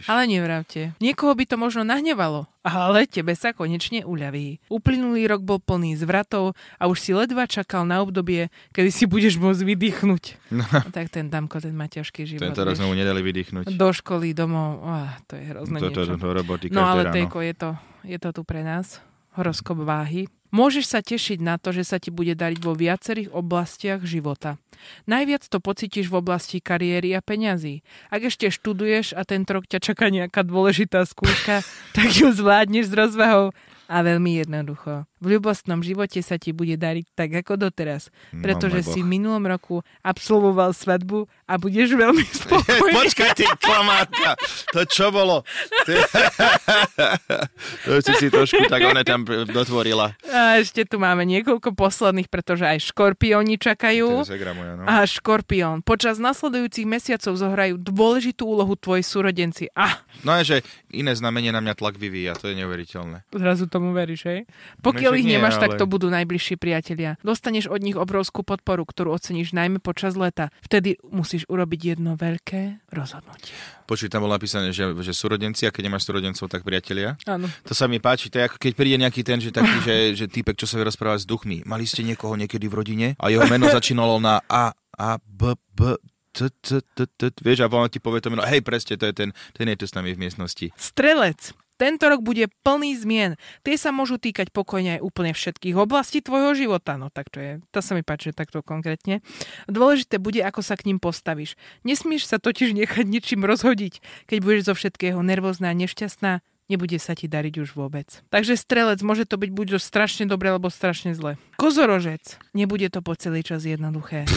Ale 0.06 0.30
nevravte. 0.30 0.94
Niekoho 1.02 1.34
by 1.34 1.50
to 1.50 1.58
možno 1.58 1.82
nahnevalo, 1.82 2.46
ale 2.62 3.10
tebe 3.10 3.34
sa 3.34 3.50
konečne 3.50 4.06
uľaví. 4.06 4.62
Uplynulý 4.70 5.26
rok 5.26 5.42
bol 5.42 5.58
plný 5.58 5.98
zvratov 5.98 6.54
a 6.78 6.86
už 6.86 7.02
si 7.02 7.10
ledva 7.10 7.50
čakal 7.50 7.82
na 7.82 7.98
obdobie, 7.98 8.46
kedy 8.70 8.94
si 8.94 9.10
budeš 9.10 9.42
môcť 9.42 9.66
vydýchnuť. 9.66 10.54
No. 10.54 10.62
tak 10.94 11.10
ten 11.10 11.26
Damko, 11.26 11.58
ten 11.58 11.74
má 11.74 11.90
ťažký 11.90 12.22
život. 12.22 12.46
Tento 12.46 12.62
rok 12.62 12.78
sme 12.78 12.86
mu 12.86 12.94
nedali 12.94 13.26
vydýchnuť. 13.26 13.74
Do 13.74 13.90
školy, 13.90 14.38
domov, 14.38 14.86
ah, 14.86 15.18
to 15.26 15.34
je 15.34 15.50
hrozné 15.50 15.82
To, 15.82 15.90
to, 15.90 16.02
to, 16.06 16.14
to 16.14 16.28
roboty 16.30 16.70
No 16.70 16.86
ale. 16.86 17.10
Tejko, 17.10 17.42
je 17.42 17.54
to, 17.58 17.70
je 18.06 18.18
to 18.22 18.30
tu 18.30 18.46
pre 18.46 18.62
nás. 18.62 19.02
Horoskop 19.36 19.84
váhy. 19.84 20.28
Môžeš 20.52 20.84
sa 20.84 21.00
tešiť 21.00 21.40
na 21.40 21.56
to, 21.56 21.72
že 21.72 21.88
sa 21.88 21.96
ti 21.96 22.12
bude 22.12 22.36
dariť 22.36 22.60
vo 22.60 22.76
viacerých 22.76 23.32
oblastiach 23.32 24.04
života. 24.04 24.60
Najviac 25.08 25.48
to 25.48 25.64
pocítiš 25.64 26.12
v 26.12 26.20
oblasti 26.20 26.60
kariéry 26.60 27.16
a 27.16 27.24
peňazí. 27.24 27.80
Ak 28.12 28.20
ešte 28.28 28.52
študuješ 28.52 29.16
a 29.16 29.24
tento 29.24 29.56
rok 29.56 29.64
ťa 29.64 29.80
čaká 29.80 30.12
nejaká 30.12 30.44
dôležitá 30.44 31.08
skúška, 31.08 31.64
tak 31.96 32.08
ju 32.12 32.28
zvládneš 32.36 32.92
s 32.92 32.96
rozvahou 32.96 33.56
a 33.88 33.96
veľmi 34.04 34.44
jednoducho. 34.44 35.08
V 35.22 35.38
ľubostnom 35.38 35.78
živote 35.80 36.18
sa 36.18 36.34
ti 36.34 36.50
bude 36.50 36.74
dariť 36.74 37.06
tak 37.14 37.30
ako 37.38 37.54
doteraz, 37.54 38.10
pretože 38.34 38.82
No, 38.82 38.84
môj 38.84 38.90
si 38.90 39.00
v 39.00 39.08
minulom 39.08 39.44
roku 39.46 39.76
absolvoval 40.02 40.74
svadbu 40.74 41.30
a 41.46 41.54
budeš 41.56 41.94
veľmi 41.94 42.26
spokojný. 42.42 42.90
Počkaj, 42.90 43.30
ty 43.38 43.46
klamátka! 43.56 44.34
To 44.74 44.82
čo 44.82 45.14
bolo? 45.14 45.46
Ty... 45.86 45.94
to 47.86 48.02
si 48.02 48.12
si 48.18 48.26
trošku 48.28 48.66
tak 48.66 48.82
one 48.82 49.02
tam 49.06 49.22
dotvorila. 49.46 50.10
A 50.26 50.58
ešte 50.58 50.82
tu 50.82 50.98
máme 50.98 51.22
niekoľko 51.22 51.74
posledných, 51.74 52.26
pretože 52.26 52.66
aj 52.66 52.90
škorpióni 52.90 53.62
čakajú. 53.62 54.26
no. 54.26 54.84
A 54.84 55.06
škorpión. 55.06 55.86
Počas 55.86 56.18
nasledujúcich 56.18 56.86
mesiacov 56.88 57.38
zohrajú 57.38 57.78
dôležitú 57.78 58.42
úlohu 58.42 58.74
tvoji 58.74 59.06
súrodenci. 59.06 59.70
A 59.78 60.02
No 60.26 60.34
je, 60.40 60.44
že 60.44 60.56
iné 60.92 61.14
znamenie 61.14 61.50
na 61.50 61.60
mňa 61.60 61.74
tlak 61.74 61.96
vyvíja, 61.96 62.34
to 62.34 62.50
je 62.50 62.58
neuveriteľné. 62.58 63.24
zrazu 63.32 63.66
tomu 63.66 63.92
veríš, 63.92 64.26
hej? 64.26 64.40
Pokiaľ 64.80 65.11
ich 65.16 65.26
nie, 65.26 65.36
nemáš, 65.38 65.60
tak 65.60 65.76
ale- 65.76 65.80
to 65.80 65.86
budú 65.86 66.08
najbližší 66.08 66.56
priatelia. 66.56 67.16
Dostaneš 67.20 67.68
od 67.68 67.80
nich 67.82 67.96
obrovskú 67.96 68.42
podporu, 68.42 68.84
ktorú 68.84 69.12
oceníš 69.14 69.52
najmä 69.52 69.78
počas 69.78 70.16
leta. 70.16 70.48
Vtedy 70.64 70.96
musíš 71.08 71.46
urobiť 71.48 71.96
jedno 71.96 72.16
veľké 72.16 72.88
rozhodnutie. 72.92 73.54
Počuj, 73.84 74.08
tam 74.08 74.24
bolo 74.24 74.38
napísané, 74.38 74.72
že, 74.72 74.88
že 75.02 75.12
súrodenci, 75.12 75.68
a 75.68 75.74
keď 75.74 75.90
nemáš 75.90 76.08
súrodencov, 76.08 76.48
tak 76.48 76.64
priatelia. 76.64 77.18
Áno. 77.28 77.50
To 77.66 77.72
sa 77.76 77.90
mi 77.90 77.98
páči, 77.98 78.32
to 78.32 78.40
je 78.40 78.48
ako 78.48 78.56
keď 78.56 78.72
príde 78.72 78.96
nejaký 78.96 79.22
ten, 79.26 79.42
že 79.42 79.52
taký, 79.52 79.76
že, 79.84 79.96
že 80.22 80.26
týpek, 80.30 80.56
čo 80.56 80.64
sa 80.64 80.80
vie 80.80 80.88
rozprávať 80.88 81.24
s 81.24 81.28
duchmi. 81.28 81.66
Mali 81.68 81.84
ste 81.84 82.06
niekoho 82.06 82.32
niekedy 82.38 82.70
v 82.70 82.74
rodine 82.74 83.06
a 83.20 83.28
jeho 83.28 83.44
meno 83.50 83.68
začínalo 83.76 84.16
na 84.22 84.40
A, 84.48 84.72
A, 84.96 85.18
B, 85.20 85.52
B, 85.76 85.98
T, 86.32 86.48
T, 86.64 86.80
T, 86.80 87.04
T, 87.04 87.28
vieš, 87.44 87.60
a 87.60 87.68
on 87.68 87.92
ti 87.92 88.00
povie 88.00 88.24
to 88.24 88.32
meno, 88.32 88.40
hej, 88.40 88.64
presne, 88.64 88.96
to 88.96 89.04
je 89.04 89.12
ten, 89.12 89.30
ten 89.52 89.66
je 89.68 89.76
tu 89.76 89.84
s 89.84 89.92
nami 89.92 90.16
v 90.16 90.24
miestnosti. 90.24 90.72
Strelec. 90.80 91.52
Tento 91.82 92.06
rok 92.06 92.22
bude 92.22 92.46
plný 92.62 92.94
zmien. 92.94 93.34
Tie 93.66 93.74
sa 93.74 93.90
môžu 93.90 94.14
týkať 94.14 94.54
pokojne 94.54 94.96
aj 94.96 95.00
úplne 95.02 95.34
všetkých 95.34 95.74
oblastí 95.74 96.22
tvojho 96.22 96.54
života. 96.54 96.94
No 96.94 97.10
tak 97.10 97.26
to 97.34 97.42
je, 97.42 97.52
to 97.74 97.82
sa 97.82 97.98
mi 97.98 98.06
páči 98.06 98.30
takto 98.30 98.62
konkrétne. 98.62 99.18
Dôležité 99.66 100.22
bude, 100.22 100.46
ako 100.46 100.62
sa 100.62 100.78
k 100.78 100.86
ním 100.86 101.02
postavíš. 101.02 101.58
Nesmieš 101.82 102.30
sa 102.30 102.38
totiž 102.38 102.78
nechať 102.78 103.02
ničím 103.02 103.42
rozhodiť. 103.42 103.98
Keď 104.30 104.38
budeš 104.38 104.70
zo 104.70 104.74
všetkého 104.78 105.18
nervózna 105.26 105.74
a 105.74 105.78
nešťastná, 105.82 106.46
nebude 106.72 106.96
sa 106.96 107.12
ti 107.12 107.28
dariť 107.28 107.60
už 107.60 107.76
vôbec. 107.76 108.24
Takže 108.32 108.56
strelec 108.56 109.04
môže 109.04 109.28
to 109.28 109.36
byť 109.36 109.50
buď 109.52 109.68
strašne 109.76 110.24
dobre, 110.24 110.48
alebo 110.48 110.72
strašne 110.72 111.12
zle. 111.12 111.36
Kozorožec. 111.60 112.40
Nebude 112.56 112.88
to 112.88 113.04
po 113.04 113.12
celý 113.12 113.44
čas 113.44 113.68
jednoduché. 113.68 114.24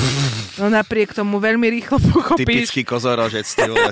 No 0.55 0.71
napriek 0.71 1.11
tomu 1.11 1.43
veľmi 1.43 1.67
rýchlo 1.67 1.99
pochopíš, 1.99 2.71
Typický 2.71 2.87
kozorožec, 2.87 3.43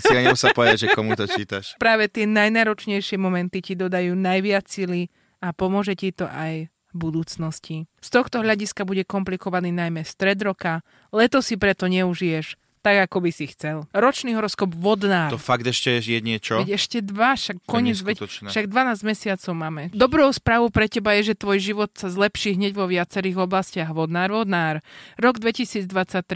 ani 0.07 0.31
sa 0.39 0.55
povedať, 0.55 0.87
že 0.87 0.95
komu 0.95 1.11
to 1.11 1.27
čítaš. 1.27 1.75
práve 1.83 2.07
tie 2.07 2.23
najnáročnejšie 2.23 3.19
momenty 3.19 3.59
ti 3.59 3.75
dodajú 3.75 4.15
najviac 4.15 4.63
sily 4.71 5.11
a 5.43 5.51
pomôže 5.51 5.91
ti 5.99 6.15
to 6.15 6.23
aj 6.23 6.71
budúcnosti. 6.95 7.89
Z 7.99 8.09
tohto 8.15 8.39
hľadiska 8.45 8.87
bude 8.87 9.03
komplikovaný 9.03 9.75
najmä 9.75 10.07
stred 10.07 10.39
roka, 10.39 10.85
leto 11.11 11.43
si 11.43 11.59
preto 11.59 11.89
neužiješ 11.91 12.55
tak, 12.83 13.07
ako 13.07 13.23
by 13.23 13.31
si 13.31 13.47
chcel. 13.47 13.87
Ročný 13.95 14.35
horoskop 14.35 14.75
vodnár. 14.75 15.31
To 15.31 15.39
fakt 15.39 15.63
ešte 15.63 16.03
je 16.03 16.19
niečo? 16.19 16.59
Veď 16.59 16.75
ešte 16.75 16.99
dva, 16.99 17.39
však 17.39 17.63
koniec, 17.63 18.03
veď, 18.03 18.27
však 18.27 18.67
12 18.67 19.07
mesiacov 19.07 19.51
máme. 19.55 19.81
Dobrou 19.95 20.27
správou 20.35 20.67
pre 20.67 20.91
teba 20.91 21.15
je, 21.15 21.31
že 21.31 21.39
tvoj 21.39 21.63
život 21.63 21.89
sa 21.95 22.11
zlepší 22.11 22.59
hneď 22.59 22.75
vo 22.75 22.91
viacerých 22.91 23.39
oblastiach. 23.39 23.95
Vodnár, 23.95 24.35
vodnár. 24.35 24.83
Rok 25.15 25.39
2023 25.39 25.87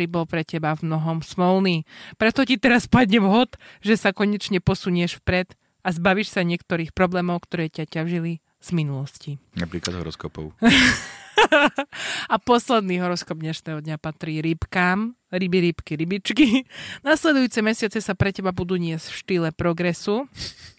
bol 0.08 0.24
pre 0.24 0.48
teba 0.48 0.72
v 0.80 0.88
mnohom 0.88 1.20
smolný. 1.20 1.84
Preto 2.16 2.48
ti 2.48 2.56
teraz 2.56 2.88
padne 2.88 3.20
vhod, 3.20 3.60
že 3.84 4.00
sa 4.00 4.16
konečne 4.16 4.64
posunieš 4.64 5.20
vpred 5.20 5.52
a 5.84 5.92
zbavíš 5.92 6.32
sa 6.32 6.48
niektorých 6.48 6.96
problémov, 6.96 7.44
ktoré 7.44 7.68
ťa 7.68 7.92
ťažili 7.92 8.40
z 8.64 8.70
minulosti. 8.72 9.36
Napríklad 9.60 10.00
horoskopov. 10.00 10.56
A 12.34 12.36
posledný 12.41 13.00
horoskop 13.02 13.39
dnešného 13.39 13.80
dňa 13.82 13.95
patrí 14.02 14.41
rybkám. 14.41 15.13
Ryby, 15.28 15.60
rybky, 15.60 15.93
rybičky. 16.00 16.47
Nasledujúce 17.08 17.60
mesiace 17.60 18.00
sa 18.00 18.15
pre 18.15 18.32
teba 18.32 18.56
budú 18.56 18.80
niesť 18.80 19.12
v 19.12 19.15
štýle 19.15 19.50
progresu. 19.52 20.23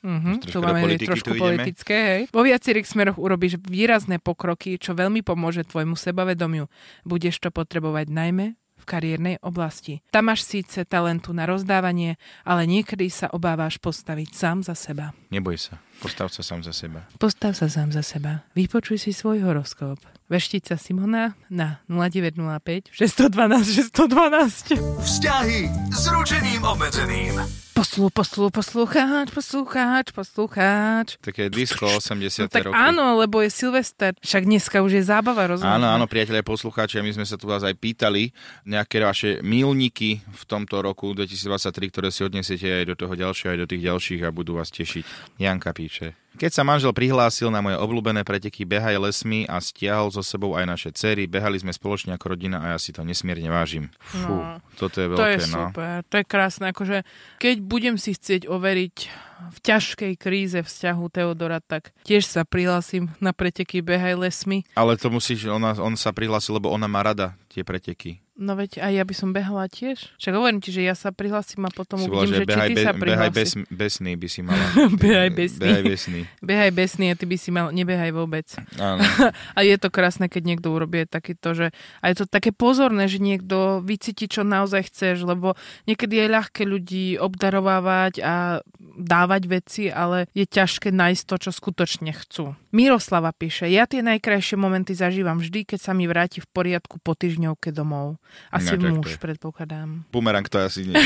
Mhm, 0.00 0.48
Troška 0.48 0.52
tu 0.54 0.58
máme 0.64 0.96
trošku 0.96 1.28
tu 1.28 1.38
politické. 1.38 1.96
Hej. 1.96 2.22
Vo 2.32 2.42
viacerých 2.46 2.88
smeroch 2.88 3.18
urobíš 3.20 3.60
výrazné 3.60 4.16
pokroky, 4.22 4.80
čo 4.80 4.96
veľmi 4.96 5.20
pomôže 5.20 5.68
tvojmu 5.68 5.94
sebavedomiu. 5.98 6.70
Budeš 7.04 7.44
to 7.44 7.52
potrebovať 7.52 8.08
najmä 8.08 8.56
kariérnej 8.88 9.36
oblasti. 9.44 10.00
Tam 10.08 10.32
máš 10.32 10.48
síce 10.48 10.88
talentu 10.88 11.36
na 11.36 11.44
rozdávanie, 11.44 12.16
ale 12.48 12.64
niekedy 12.64 13.12
sa 13.12 13.28
obávaš 13.28 13.76
postaviť 13.76 14.32
sám 14.32 14.64
za 14.64 14.72
seba. 14.72 15.12
Neboj 15.28 15.60
sa, 15.60 15.76
postav 16.00 16.32
sa 16.32 16.40
sám 16.40 16.64
za 16.64 16.72
seba. 16.72 17.04
Postav 17.20 17.52
sa 17.52 17.68
sám 17.68 17.92
za 17.92 18.00
seba. 18.00 18.48
Vypočuj 18.56 18.96
si 18.96 19.12
svoj 19.12 19.44
horoskop. 19.44 20.00
Veštica 20.32 20.80
Simona 20.80 21.36
na 21.52 21.84
0905 21.88 22.92
612 22.92 23.92
612. 23.92 24.76
Vzťahy 25.04 25.60
s 25.92 26.02
ručením 26.08 26.64
obmedzeným. 26.64 27.67
Poslu, 27.78 28.10
poslu, 28.10 28.50
poslucháč, 28.50 29.30
poslucháč, 29.30 30.10
poslucháč. 30.10 31.14
Také 31.22 31.46
disco 31.46 31.86
80. 31.86 32.18
No 32.18 32.50
tak 32.50 32.66
roky. 32.66 32.74
áno, 32.74 33.22
lebo 33.22 33.38
je 33.38 33.54
Silvester. 33.54 34.18
Však 34.18 34.50
dneska 34.50 34.82
už 34.82 34.98
je 34.98 35.02
zábava, 35.06 35.46
rozumieš? 35.46 35.78
Áno, 35.78 35.86
áno, 35.86 36.10
priatelia 36.10 36.42
poslucháči, 36.42 36.98
my 36.98 37.14
sme 37.14 37.22
sa 37.22 37.38
tu 37.38 37.46
vás 37.46 37.62
aj 37.62 37.78
pýtali 37.78 38.34
nejaké 38.66 38.98
vaše 38.98 39.38
milníky 39.46 40.18
v 40.26 40.42
tomto 40.50 40.82
roku 40.82 41.14
2023, 41.14 41.94
ktoré 41.94 42.10
si 42.10 42.26
odnesiete 42.26 42.66
aj 42.66 42.84
do 42.90 42.94
toho 42.98 43.14
ďalšieho, 43.14 43.54
aj 43.54 43.60
do 43.62 43.70
tých 43.70 43.82
ďalších 43.86 44.20
a 44.26 44.34
budú 44.34 44.58
vás 44.58 44.74
tešiť. 44.74 45.38
Janka 45.38 45.70
píše. 45.70 46.18
Keď 46.36 46.52
sa 46.52 46.62
manžel 46.62 46.92
prihlásil 46.92 47.48
na 47.48 47.64
moje 47.64 47.80
obľúbené 47.80 48.20
preteky 48.22 48.68
Behaj 48.68 49.00
lesmi 49.00 49.48
a 49.48 49.58
stiahol 49.58 50.12
so 50.12 50.20
sebou 50.20 50.54
aj 50.54 50.68
naše 50.68 50.90
cery, 50.92 51.24
behali 51.24 51.56
sme 51.56 51.72
spoločne 51.72 52.12
ako 52.14 52.36
rodina 52.36 52.60
a 52.60 52.76
ja 52.76 52.78
si 52.78 52.92
to 52.92 53.00
nesmierne 53.00 53.48
vážim. 53.48 53.88
Fú, 53.98 54.36
No. 54.36 54.60
toto 54.76 55.00
je 55.00 55.08
To 55.08 55.12
veľké, 55.16 55.32
je 55.34 55.48
no. 55.50 55.72
super, 55.72 55.94
to 56.04 56.14
je 56.20 56.24
krásne. 56.28 56.64
Akože, 56.68 57.02
keď 57.40 57.56
budem 57.64 57.96
si 57.96 58.12
chcieť 58.12 58.44
overiť 58.44 58.96
v 59.38 59.58
ťažkej 59.62 60.12
kríze 60.18 60.58
vzťahu 60.60 61.04
Teodora, 61.08 61.58
tak 61.64 61.90
tiež 62.04 62.26
sa 62.28 62.42
prihlásim 62.44 63.08
na 63.18 63.32
preteky 63.32 63.80
Behaj 63.80 64.18
lesmi. 64.18 64.62
Ale 64.76 64.94
to 65.00 65.08
musíš, 65.08 65.48
ona, 65.48 65.74
on 65.80 65.96
sa 65.96 66.12
prihlásil, 66.12 66.58
lebo 66.60 66.68
ona 66.68 66.86
má 66.86 67.02
rada 67.02 67.34
tie 67.48 67.64
preteky. 67.64 68.20
No 68.38 68.54
veď 68.54 68.78
aj 68.78 68.92
ja 68.94 69.02
by 69.02 69.14
som 69.18 69.34
behala 69.34 69.66
tiež. 69.66 70.14
Však 70.14 70.30
hovorím 70.30 70.62
ti, 70.62 70.70
že 70.70 70.86
ja 70.86 70.94
sa 70.94 71.10
prihlásim 71.10 71.58
a 71.66 71.74
potom 71.74 71.98
Si 71.98 72.06
uvidím, 72.06 72.38
že 72.38 72.46
či 72.46 72.50
behaj, 72.54 72.68
ty 72.70 72.74
be, 72.78 72.82
sa 72.86 72.92
behaj 72.94 73.30
bez, 73.34 73.50
prihlásiš. 73.58 73.74
besný 73.74 74.12
by 74.14 74.28
si 74.30 74.40
mala. 74.46 74.66
Behaj 75.02 75.30
besný. 75.34 75.58
Behaj 75.58 75.82
besný. 75.82 76.20
Behaj 76.48 76.70
besný 76.70 77.06
a 77.10 77.14
ty 77.18 77.24
by 77.26 77.34
si 77.34 77.50
mal, 77.50 77.74
nebehaj 77.74 78.14
vôbec. 78.14 78.46
Áno. 78.78 79.02
A 79.58 79.66
je 79.66 79.74
to 79.74 79.90
krásne, 79.90 80.30
keď 80.30 80.54
niekto 80.54 80.70
urobí 80.70 81.02
takýto, 81.02 81.50
že 81.50 81.66
a 81.98 82.14
je 82.14 82.22
to 82.22 82.24
také 82.30 82.54
pozorné, 82.54 83.10
že 83.10 83.18
niekto 83.18 83.82
vycíti, 83.82 84.30
čo 84.30 84.46
naozaj 84.46 84.86
chceš, 84.86 85.26
lebo 85.26 85.58
niekedy 85.90 86.22
je 86.22 86.26
ľahké 86.30 86.62
ľudí 86.62 87.18
obdarovávať 87.18 88.22
a 88.22 88.62
dávať 88.78 89.42
veci, 89.50 89.84
ale 89.90 90.30
je 90.30 90.46
ťažké 90.46 90.94
nájsť 90.94 91.22
to, 91.26 91.36
čo 91.42 91.50
skutočne 91.50 92.14
chcú. 92.14 92.54
Miroslava 92.70 93.34
píše, 93.34 93.66
ja 93.66 93.88
tie 93.88 94.04
najkrajšie 94.04 94.54
momenty 94.60 94.94
zažívam 94.94 95.42
vždy, 95.42 95.64
keď 95.64 95.80
sa 95.80 95.92
mi 95.96 96.06
vráti 96.06 96.38
v 96.38 96.48
poriadku 96.52 97.00
po 97.02 97.16
týždňovke 97.18 97.74
domov. 97.74 98.20
Asi 98.48 98.70
No, 98.70 98.80
to 98.80 98.88
muž, 98.98 99.14
je. 99.14 99.18
predpokladám. 99.18 100.08
Bumerang 100.08 100.44
to 100.44 100.58
asi 100.58 100.84
nie. 100.84 100.96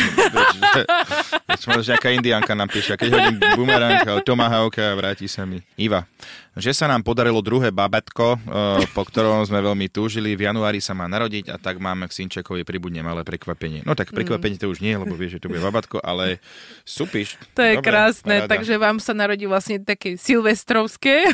Možno 1.62 1.82
nejaká 1.84 2.10
indianka 2.10 2.52
nám 2.52 2.66
píše, 2.66 2.94
keď 2.94 3.08
hodím 3.10 3.36
bumerang, 3.54 4.02
tomahawk 4.22 4.78
a 4.78 4.94
vráti 4.94 5.26
sa 5.26 5.42
mi. 5.42 5.62
Iva, 5.74 6.06
že 6.52 6.70
sa 6.70 6.84
nám 6.84 7.00
podarilo 7.00 7.38
druhé 7.38 7.68
babetko, 7.68 8.34
eh, 8.34 8.42
po 8.90 9.02
ktorom 9.02 9.42
sme 9.42 9.58
veľmi 9.58 9.86
túžili. 9.86 10.34
V 10.34 10.44
januári 10.44 10.78
sa 10.78 10.92
má 10.92 11.06
narodiť 11.06 11.48
a 11.48 11.56
tak 11.56 11.78
máme 11.78 12.06
k 12.06 12.14
synčekovi 12.14 12.62
pribudne 12.62 13.00
malé 13.00 13.22
prekvapenie. 13.22 13.82
No 13.82 13.94
tak 13.94 14.10
prekvapenie 14.10 14.56
to 14.56 14.66
už 14.66 14.80
nie, 14.80 14.92
lebo 14.92 15.12
vieš, 15.12 15.38
že 15.38 15.40
tu 15.40 15.48
bude 15.48 15.60
babatko, 15.60 15.98
ale 15.98 16.42
supíš. 16.82 17.38
To 17.52 17.62
je 17.62 17.76
Dobre, 17.76 17.84
krásne, 17.84 18.36
paráda. 18.40 18.50
takže 18.50 18.74
vám 18.76 18.96
sa 18.98 19.12
narodí 19.12 19.44
vlastne 19.44 19.78
také 19.78 20.16
silvestrovské. 20.16 21.30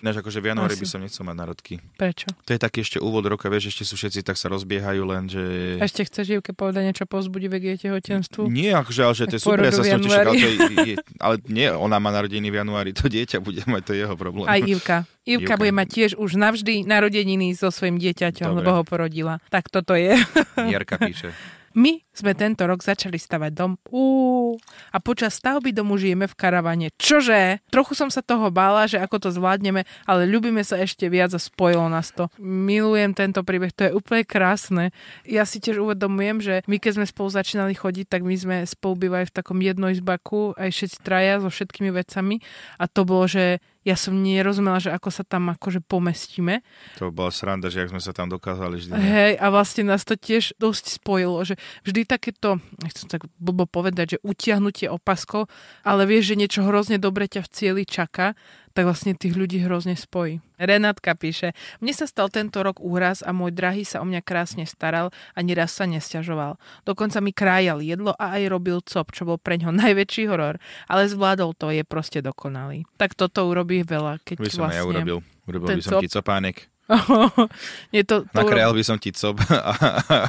Ináč 0.00 0.16
akože 0.16 0.38
v 0.38 0.46
januári 0.48 0.74
by 0.74 0.86
som 0.86 0.98
nechcel 0.98 1.22
mať 1.22 1.36
narodky. 1.36 1.74
Prečo? 1.94 2.26
To 2.44 2.50
je 2.50 2.58
taký 2.58 2.82
ešte 2.82 2.98
úvod 2.98 3.22
roka, 3.24 3.46
vieš, 3.46 3.70
ešte 3.70 3.84
sú 3.84 3.94
všetci 3.94 4.20
tak 4.22 4.34
sa 4.34 4.48
rozbiehajú 4.48 4.79
len, 4.80 5.28
že... 5.28 5.42
Ešte 5.78 6.08
chceš 6.08 6.40
Ivke 6.40 6.56
povedať 6.56 6.88
niečo 6.88 7.04
povzbudivé 7.04 7.60
k 7.60 7.74
jej 7.74 7.78
tehotenstvu? 7.88 8.48
Nie, 8.48 8.80
akože, 8.80 9.00
ale 9.04 9.14
že 9.14 9.24
to 9.28 9.34
je 9.36 9.42
super, 9.42 9.60
ja 9.60 9.72
sa 9.72 9.84
s 9.84 9.92
ale, 9.92 10.36
je, 10.36 10.50
je, 10.72 10.96
ale 11.20 11.34
nie, 11.46 11.68
ona 11.68 12.00
má 12.00 12.08
narodení 12.08 12.48
v 12.48 12.60
januári, 12.60 12.96
to 12.96 13.06
dieťa 13.06 13.38
bude 13.44 13.62
mať, 13.68 13.82
to 13.86 13.92
je 13.92 13.98
jeho 14.08 14.16
problém. 14.16 14.48
Aj 14.48 14.60
Ivka. 14.60 15.04
Ivka 15.28 15.54
Ivka. 15.54 15.60
bude 15.60 15.72
mať 15.76 15.88
tiež 15.92 16.10
už 16.16 16.40
navždy 16.40 16.88
narodeniny 16.88 17.52
so 17.52 17.68
svojím 17.68 18.00
dieťaťom, 18.00 18.50
Dobre. 18.50 18.58
lebo 18.64 18.70
ho 18.80 18.82
porodila. 18.82 19.38
Tak 19.52 19.68
toto 19.68 19.92
je. 19.92 20.16
Jarka 20.56 20.96
píše. 20.96 21.30
My 21.70 22.02
sme 22.10 22.34
tento 22.34 22.66
rok 22.66 22.82
začali 22.82 23.14
stavať 23.14 23.50
dom. 23.54 23.78
Uú, 23.94 24.58
a 24.90 24.98
počas 24.98 25.38
stavby 25.38 25.70
domu 25.70 25.94
žijeme 25.94 26.26
v 26.26 26.34
karavane. 26.34 26.90
Čože? 26.98 27.62
Trochu 27.70 27.94
som 27.94 28.10
sa 28.10 28.26
toho 28.26 28.50
bála, 28.50 28.90
že 28.90 28.98
ako 28.98 29.22
to 29.22 29.28
zvládneme, 29.30 29.86
ale 30.02 30.26
ľubíme 30.26 30.66
sa 30.66 30.82
ešte 30.82 31.06
viac 31.06 31.30
a 31.30 31.40
spojilo 31.40 31.86
nás 31.86 32.10
to. 32.10 32.26
Milujem 32.42 33.14
tento 33.14 33.46
príbeh, 33.46 33.70
to 33.70 33.86
je 33.86 33.94
úplne 33.94 34.26
krásne. 34.26 34.90
Ja 35.22 35.46
si 35.46 35.62
tiež 35.62 35.78
uvedomujem, 35.78 36.42
že 36.42 36.54
my 36.66 36.82
keď 36.82 37.00
sme 37.00 37.06
spolu 37.06 37.28
začínali 37.30 37.74
chodiť, 37.78 38.06
tak 38.10 38.26
my 38.26 38.34
sme 38.34 38.56
spolu 38.66 39.06
bývali 39.06 39.30
v 39.30 39.34
takom 39.34 39.62
jednoizbaku, 39.62 40.58
aj 40.58 40.70
všetci 40.74 40.98
traja 41.06 41.38
so 41.38 41.48
všetkými 41.48 41.94
vecami 41.94 42.42
a 42.82 42.90
to 42.90 43.06
bolo, 43.06 43.30
že 43.30 43.62
ja 43.80 43.96
som 43.96 44.12
nerozumela, 44.12 44.76
že 44.76 44.92
ako 44.92 45.08
sa 45.08 45.24
tam 45.24 45.48
akože 45.48 45.80
pomestíme. 45.80 46.60
To 47.00 47.08
bola 47.08 47.32
sranda, 47.32 47.72
že 47.72 47.88
ak 47.88 47.96
sme 47.96 48.02
sa 48.04 48.12
tam 48.12 48.28
dokázali 48.28 48.76
vždy. 48.76 48.92
Hej, 48.92 49.32
a 49.40 49.46
vlastne 49.48 49.88
nás 49.88 50.04
to 50.04 50.20
tiež 50.20 50.52
dosť 50.60 51.00
spojilo, 51.00 51.40
že 51.48 51.56
vždy 51.88 52.04
takéto, 52.04 52.60
nechcem 52.84 53.08
tak 53.08 53.24
blbo 53.40 53.64
povedať, 53.64 54.16
že 54.16 54.18
utiahnutie 54.20 54.92
opaskov, 54.92 55.48
ale 55.80 56.04
vieš, 56.04 56.36
že 56.36 56.40
niečo 56.44 56.60
hrozne 56.60 57.00
dobre 57.00 57.24
ťa 57.24 57.40
v 57.40 57.48
cieli 57.48 57.82
čaká, 57.88 58.36
tak 58.72 58.86
vlastne 58.86 59.16
tých 59.18 59.34
ľudí 59.34 59.58
hrozne 59.62 59.98
spojí. 59.98 60.38
Renátka 60.60 61.16
píše, 61.16 61.56
mne 61.80 61.96
sa 61.96 62.04
stal 62.04 62.28
tento 62.28 62.60
rok 62.60 62.78
úraz 62.78 63.24
a 63.24 63.32
môj 63.32 63.50
drahý 63.56 63.82
sa 63.82 63.98
o 64.02 64.06
mňa 64.06 64.20
krásne 64.22 64.68
staral 64.68 65.10
a 65.32 65.38
nieraz 65.40 65.74
sa 65.74 65.88
nesťažoval. 65.88 66.60
Dokonca 66.84 67.18
mi 67.24 67.32
krájal 67.32 67.80
jedlo 67.82 68.12
a 68.14 68.38
aj 68.38 68.42
robil 68.52 68.78
cop, 68.84 69.10
čo 69.10 69.26
bol 69.26 69.40
pre 69.40 69.58
ňo 69.58 69.74
najväčší 69.82 70.28
horor, 70.30 70.62
ale 70.86 71.08
zvládol 71.08 71.56
to, 71.56 71.72
je 71.72 71.82
proste 71.82 72.22
dokonalý. 72.22 72.86
Tak 73.00 73.16
toto 73.16 73.48
urobí 73.48 73.82
veľa, 73.82 74.22
keď 74.22 74.36
By 74.38 74.48
som 74.50 74.60
vlastne... 74.66 74.74
aj 74.74 74.78
ja 74.78 74.84
urobil. 74.86 75.18
Urobil 75.48 75.68
by 75.74 75.82
som 75.82 75.92
cop. 75.98 76.02
ti 76.04 76.08
copánek. 76.10 76.56
Nie, 77.94 78.02
to, 78.02 78.26
to 78.26 78.34
Nakrájal 78.34 78.74
by 78.74 78.82
som 78.82 78.98
ti 78.98 79.14
cop 79.14 79.38
a, 79.50 79.74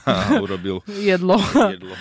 a 0.06 0.14
urobil 0.38 0.86
jedlo. 0.86 1.42
jedlo. 1.74 1.94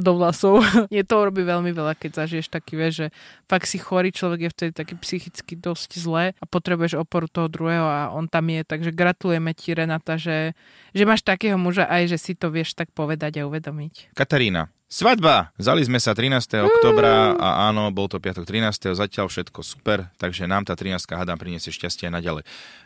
Do 0.00 0.12
vlasov. 0.16 0.64
Je 0.94 1.04
to 1.04 1.28
robí 1.28 1.44
veľmi 1.44 1.70
veľa, 1.70 1.94
keď 1.94 2.24
zažiješ 2.24 2.48
taký, 2.48 2.74
vieš, 2.74 2.94
že 3.04 3.06
fakt 3.44 3.68
si 3.68 3.76
chorý 3.76 4.10
človek 4.10 4.48
je 4.48 4.50
vtedy 4.50 4.72
taký 4.72 4.94
psychicky 4.96 5.54
dosť 5.54 5.90
zle 6.00 6.24
a 6.32 6.44
potrebuješ 6.48 6.96
oporu 6.96 7.28
toho 7.28 7.46
druhého 7.46 7.84
a 7.84 8.00
on 8.12 8.26
tam 8.26 8.48
je. 8.48 8.64
Takže 8.64 8.90
gratulujeme 8.90 9.52
ti, 9.52 9.76
Renata, 9.76 10.16
že, 10.16 10.56
že 10.96 11.04
máš 11.04 11.20
takého 11.20 11.60
muža 11.60 11.84
aj, 11.86 12.16
že 12.16 12.18
si 12.18 12.32
to 12.32 12.48
vieš 12.48 12.72
tak 12.72 12.88
povedať 12.96 13.40
a 13.40 13.46
uvedomiť. 13.46 14.16
Katarína. 14.16 14.72
Svadba! 14.94 15.50
Zali 15.58 15.82
sme 15.82 15.98
sa 15.98 16.14
13. 16.14 16.38
oktobra 16.70 17.34
a 17.34 17.66
áno, 17.66 17.90
bol 17.90 18.06
to 18.06 18.22
piatok 18.22 18.46
13. 18.46 18.94
Zatiaľ 18.94 19.26
všetko 19.26 19.66
super, 19.66 20.06
takže 20.22 20.46
nám 20.46 20.62
tá 20.62 20.78
13. 20.78 21.10
hádam 21.18 21.34
priniesie 21.34 21.74
šťastie 21.74 22.06
aj 22.06 22.14
naďalej. 22.22 22.42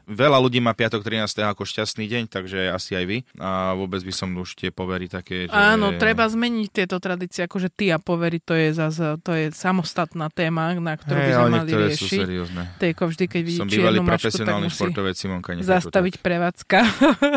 Veľa 0.08 0.40
ľudí 0.40 0.56
má 0.56 0.72
piatok 0.72 1.04
13. 1.04 1.28
ako 1.44 1.68
šťastný 1.68 2.08
deň, 2.08 2.32
takže 2.32 2.72
asi 2.72 2.96
aj 2.96 3.04
vy. 3.04 3.18
A 3.36 3.76
vôbec 3.76 4.00
by 4.00 4.12
som 4.16 4.32
už 4.40 4.56
tie 4.56 4.72
povery 4.72 5.12
také, 5.12 5.50
že... 5.50 5.52
Áno, 5.52 6.00
treba 6.00 6.24
zmeniť 6.24 6.68
tieto 6.88 7.04
tradície, 7.04 7.44
akože 7.44 7.68
ty 7.68 7.92
a 7.92 8.00
poveri, 8.00 8.40
to 8.40 8.56
je 8.56 8.72
zase, 8.72 9.20
to 9.20 9.36
je 9.36 9.52
samostatná 9.52 10.32
téma, 10.32 10.72
na 10.80 10.96
ktorú 10.96 11.20
by 11.20 11.28
Hej, 11.28 11.36
sme 11.36 11.44
mali 11.44 11.68
niektoré 11.68 11.84
sú 11.92 12.06
riešiť. 12.08 12.20
seriózne. 12.24 12.62
Ako 12.80 13.04
vždy, 13.12 13.24
keď 13.28 13.42
vidí 13.44 13.60
Som 13.60 13.68
bývalý 13.68 13.98
mačku, 14.00 14.08
profesionálny 14.16 14.66
musí... 14.72 14.76
športovec 14.80 15.14
Simonka. 15.20 15.50
zastaviť 15.60 16.14
tak. 16.16 16.24
prevádzka. 16.24 16.78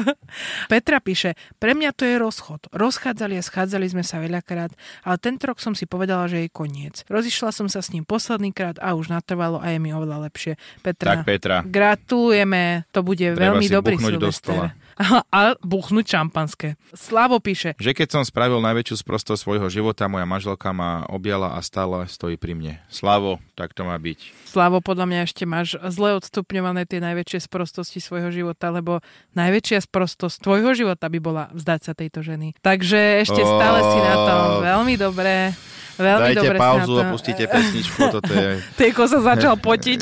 Petra 0.71 0.97
píše, 1.03 1.35
pre 1.59 1.75
mňa 1.75 1.91
to 1.91 2.07
je 2.07 2.15
rozchod. 2.15 2.71
Rozchádzali 2.71 3.35
a 3.35 3.43
schádzali 3.43 3.85
sme 3.91 4.07
sa 4.07 4.23
veľakrát, 4.23 4.71
ale 5.03 5.15
tento 5.19 5.51
rok 5.51 5.59
som 5.59 5.75
si 5.75 5.83
povedala, 5.83 6.31
že 6.31 6.47
je 6.47 6.49
koniec. 6.49 7.03
Rozišla 7.11 7.51
som 7.51 7.67
sa 7.67 7.83
s 7.83 7.91
ním 7.91 8.07
posledný 8.07 8.55
krát 8.55 8.79
a 8.79 8.95
už 8.95 9.11
natrvalo 9.11 9.59
a 9.59 9.67
je 9.75 9.83
mi 9.83 9.91
oveľa 9.91 10.31
lepšie. 10.31 10.55
Petra, 10.79 11.19
Tak 11.19 11.27
Petra, 11.27 11.57
gratulujeme, 11.67 12.87
to 12.95 13.03
bude 13.03 13.35
Treba 13.35 13.59
veľmi 13.59 13.67
si 13.67 13.75
dobrý 13.75 13.99
Silvester. 13.99 14.71
A, 14.99 15.55
buchnúť 15.61 16.17
šampanské. 16.17 16.75
Slavo 16.91 17.39
píše, 17.39 17.77
že 17.79 17.95
keď 17.95 18.19
som 18.19 18.23
spravil 18.27 18.59
najväčšiu 18.59 18.99
sprostosť 18.99 19.41
svojho 19.41 19.67
života, 19.71 20.11
moja 20.11 20.27
manželka 20.27 20.71
ma 20.75 21.07
objala 21.07 21.55
a 21.55 21.59
stále 21.63 22.05
stojí 22.09 22.35
pri 22.35 22.53
mne. 22.57 22.73
Slavo, 22.91 23.39
tak 23.55 23.71
to 23.71 23.87
má 23.87 23.95
byť. 23.95 24.49
Slavo, 24.51 24.83
podľa 24.83 25.05
mňa 25.07 25.19
ešte 25.23 25.43
máš 25.47 25.79
zle 25.79 26.19
odstupňované 26.19 26.83
tie 26.83 26.99
najväčšie 26.99 27.47
sprostosti 27.47 28.03
svojho 28.03 28.29
života, 28.33 28.67
lebo 28.73 28.99
najväčšia 29.37 29.83
sprostosť 29.87 30.43
tvojho 30.43 30.71
života 30.75 31.07
by 31.07 31.19
bola 31.23 31.43
vzdať 31.55 31.79
sa 31.81 31.93
tejto 31.95 32.19
ženy. 32.21 32.53
Takže 32.59 33.23
ešte 33.23 33.41
stále 33.41 33.79
si 33.79 33.99
na 34.03 34.15
tom 34.27 34.41
veľmi 34.65 34.95
dobré. 34.99 35.55
Veľmi 36.01 36.33
Dajte 36.33 36.39
dobre 36.41 36.57
pauzu 36.57 36.93
a 36.97 37.03
tom. 37.05 37.13
pustíte 37.13 37.45
pesničku, 37.45 37.99
toto 38.09 38.33
je... 38.33 38.57
Tejko 38.81 39.05
sa 39.05 39.21
začal 39.21 39.55
potiť. 39.61 40.01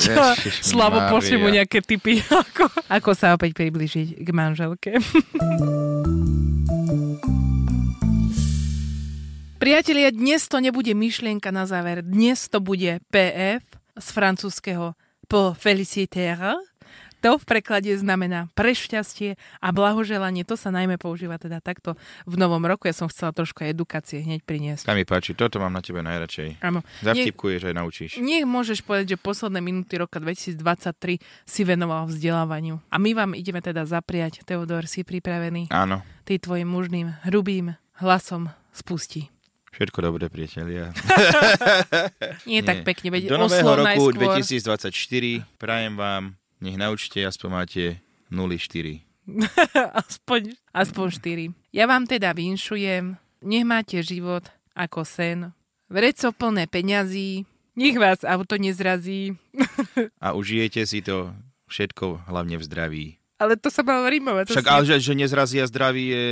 Slavo, 0.64 0.96
pošli 1.12 1.36
mu 1.36 1.52
nejaké 1.52 1.84
tipy, 1.84 2.24
ako, 2.48 2.72
ako 2.88 3.10
sa 3.12 3.36
opäť 3.36 3.52
približiť 3.52 4.24
k 4.24 4.28
manželke. 4.32 4.96
Priatelia, 9.60 10.08
dnes 10.08 10.48
to 10.48 10.56
nebude 10.56 10.88
myšlienka 10.96 11.52
na 11.52 11.68
záver. 11.68 12.00
Dnes 12.00 12.48
to 12.48 12.64
bude 12.64 13.04
PF 13.12 13.60
z 13.92 14.08
francúzského 14.08 14.96
po 15.28 15.52
felicitaire. 15.52 16.56
To 17.20 17.36
v 17.36 17.44
preklade 17.44 17.92
znamená 17.96 18.48
pre 18.56 18.72
šťastie 18.72 19.36
a 19.60 19.68
blahoželanie. 19.70 20.44
To 20.48 20.56
sa 20.56 20.72
najmä 20.72 20.96
používa 20.96 21.36
teda 21.36 21.60
takto 21.60 22.00
v 22.24 22.34
novom 22.40 22.64
roku. 22.64 22.88
Ja 22.88 22.96
som 22.96 23.12
chcela 23.12 23.36
trošku 23.36 23.64
edukácie 23.64 24.24
hneď 24.24 24.40
priniesť. 24.44 24.88
Sa 24.88 24.96
mi 24.96 25.04
páči, 25.04 25.36
toto 25.36 25.60
mám 25.60 25.72
na 25.72 25.84
tebe 25.84 26.00
najradšej. 26.00 26.64
Áno. 26.64 26.80
Zavtipkuješ 27.04 27.68
aj 27.68 27.74
naučíš. 27.76 28.10
Nech 28.18 28.48
môžeš 28.48 28.80
povedať, 28.80 29.14
že 29.14 29.18
posledné 29.20 29.60
minúty 29.60 30.00
roka 30.00 30.16
2023 30.16 31.20
si 31.44 31.60
venoval 31.62 32.08
vzdelávaniu. 32.08 32.80
A 32.88 32.96
my 32.96 33.10
vám 33.12 33.32
ideme 33.36 33.60
teda 33.60 33.84
zapriať. 33.84 34.42
Teodor, 34.48 34.88
si 34.88 35.04
pripravený? 35.04 35.68
Áno. 35.68 36.00
Ty 36.24 36.40
tvojim 36.40 36.68
mužným, 36.68 37.20
hrubým 37.28 37.76
hlasom 38.00 38.48
spustí. 38.72 39.28
Všetko 39.70 40.02
dobré, 40.02 40.26
priatelia. 40.26 40.90
Nie, 42.50 42.66
tak 42.66 42.82
pekne, 42.82 43.14
veď 43.14 43.30
Do 43.30 43.38
nového 43.38 43.70
roku 43.78 44.10
najskôr. 44.10 44.18
2024 44.18 45.46
prajem 45.62 45.94
vám, 45.94 46.34
nech 46.60 46.76
naučte, 46.76 47.24
aspoň 47.26 47.48
máte 47.50 47.82
0,4. 48.30 49.02
aspoň, 50.04 50.54
aspoň 50.72 51.06
4. 51.56 51.74
Ja 51.76 51.84
vám 51.90 52.06
teda 52.06 52.32
vinšujem, 52.36 53.16
nech 53.44 53.64
máte 53.66 54.00
život 54.00 54.48
ako 54.76 55.04
sen, 55.04 55.52
vreco 55.90 56.30
plné 56.32 56.70
peňazí, 56.70 57.48
Nech 57.80 57.96
vás 57.96 58.26
auto 58.26 58.58
nezrazí. 58.58 59.38
A 60.24 60.34
užijete 60.34 60.82
si 60.84 61.00
to 61.00 61.32
všetko, 61.70 62.26
hlavne 62.26 62.58
v 62.58 62.66
zdraví. 62.66 63.06
Ale 63.40 63.56
to 63.56 63.72
sa 63.72 63.80
malo 63.80 64.04
rímovať. 64.04 64.52
Však, 64.52 64.66
si... 64.68 64.70
ale 64.70 64.82
že, 64.84 64.96
že 65.00 65.12
nezrazia 65.16 65.64
zdraví 65.64 66.12
je 66.12 66.24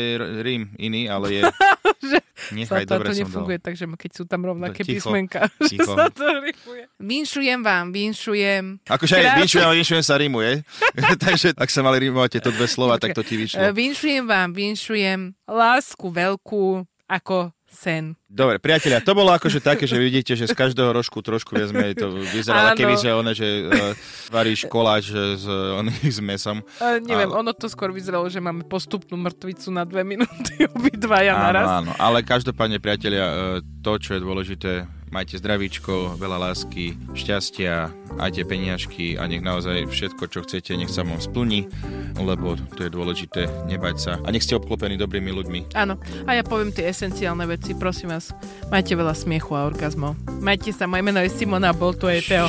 rím 0.45 0.69
iný, 0.77 1.09
ale 1.09 1.41
je... 1.41 1.43
že 2.13 2.19
Nechaj, 2.53 2.85
sa 2.85 3.01
dobre 3.01 3.17
to 3.17 3.25
nefunguje, 3.25 3.57
dal. 3.57 3.67
takže 3.73 3.85
keď 3.97 4.11
sú 4.13 4.25
tam 4.29 4.45
rovnaké 4.45 4.85
ticho, 4.85 5.09
písmenka, 5.09 5.49
ticho. 5.73 5.89
že 5.89 5.97
sa 5.97 6.13
to 6.13 6.29
rímuje. 6.45 6.85
Vinšujem 7.01 7.61
vám, 7.65 7.97
vinšujem. 7.97 8.65
Akože 8.85 9.13
aj 9.17 9.41
vinšujem 9.41 9.69
vinšujem 9.73 10.05
sa 10.05 10.15
rímuje. 10.21 10.53
takže 11.25 11.57
ak 11.57 11.69
sa 11.73 11.81
mali 11.81 12.05
rímovať 12.05 12.39
tieto 12.39 12.53
dve 12.53 12.69
slova, 12.69 13.01
tak 13.01 13.17
to 13.17 13.25
ti 13.25 13.41
vyšlo. 13.41 13.73
Vinšujem 13.73 14.29
vám, 14.29 14.53
vinšujem 14.53 15.33
lásku 15.49 16.07
veľkú 16.13 16.85
ako 17.09 17.57
sen. 17.69 18.17
Dobre, 18.27 18.59
priatelia, 18.59 18.99
to 19.05 19.13
bolo 19.15 19.31
akože 19.31 19.63
také, 19.63 19.87
že 19.87 20.01
vidíte, 20.01 20.35
že 20.35 20.49
z 20.49 20.57
každého 20.57 20.91
rožku 20.91 21.21
trošku 21.23 21.55
viac 21.55 21.71
sme 21.71 21.95
to 21.95 22.11
vyzeralo, 22.35 22.75
keby 22.75 22.95
že 22.99 23.11
one, 23.15 23.33
že 23.37 23.47
uh, 23.47 23.95
varíš 24.35 24.67
koláč 24.67 25.13
s, 25.15 25.45
oný, 25.47 25.95
s 26.09 26.19
mesom. 26.19 26.65
Uh, 26.83 26.99
neviem, 26.99 27.31
ale... 27.31 27.39
ono 27.45 27.53
to 27.55 27.71
skôr 27.71 27.95
vyzeralo, 27.95 28.27
že 28.27 28.43
máme 28.43 28.67
postupnú 28.67 29.15
mŕtvicu 29.21 29.69
na 29.71 29.87
dve 29.87 30.03
minúty 30.03 30.67
obidvaja 30.77 31.37
naraz. 31.37 31.85
Áno, 31.85 31.93
ale 32.01 32.27
každopádne, 32.27 32.83
priatelia, 32.83 33.25
uh, 33.29 33.37
to, 33.85 34.01
čo 34.01 34.19
je 34.19 34.21
dôležité, 34.21 34.73
majte 35.11 35.41
zdravíčko, 35.41 36.19
veľa 36.21 36.51
lásky, 36.51 36.97
šťastia, 37.15 37.93
aj 38.19 38.31
tie 38.35 38.45
peniažky 38.45 39.07
a 39.17 39.25
nech 39.31 39.45
naozaj 39.45 39.89
všetko, 39.89 40.25
čo 40.29 40.43
chcete, 40.45 40.75
nech 40.75 40.91
sa 40.91 41.07
vám 41.07 41.23
splní, 41.23 41.69
lebo 42.19 42.59
to 42.75 42.87
je 42.87 42.91
dôležité, 42.91 43.47
nebať 43.69 43.97
sa. 43.97 44.13
A 44.25 44.29
nech 44.35 44.45
ste 44.45 44.59
obklopení 44.59 44.99
dobrými 44.99 45.31
ľuďmi. 45.31 45.79
Áno, 45.79 45.97
a 46.27 46.31
ja 46.35 46.43
poviem 46.43 46.75
tie 46.75 46.91
esenciálne 46.91 47.47
veci, 47.47 47.73
prosím 47.79 48.13
vás, 48.15 48.35
majte 48.69 48.99
veľa 48.99 49.15
smiechu 49.15 49.55
a 49.55 49.69
orgazmov. 49.69 50.19
Majte 50.43 50.75
sa, 50.75 50.91
moje 50.91 51.03
meno 51.07 51.23
je 51.23 51.31
Simona, 51.31 51.71
bol 51.71 51.95
tu 51.95 52.11
aj 52.11 52.21
Teo. 52.27 52.49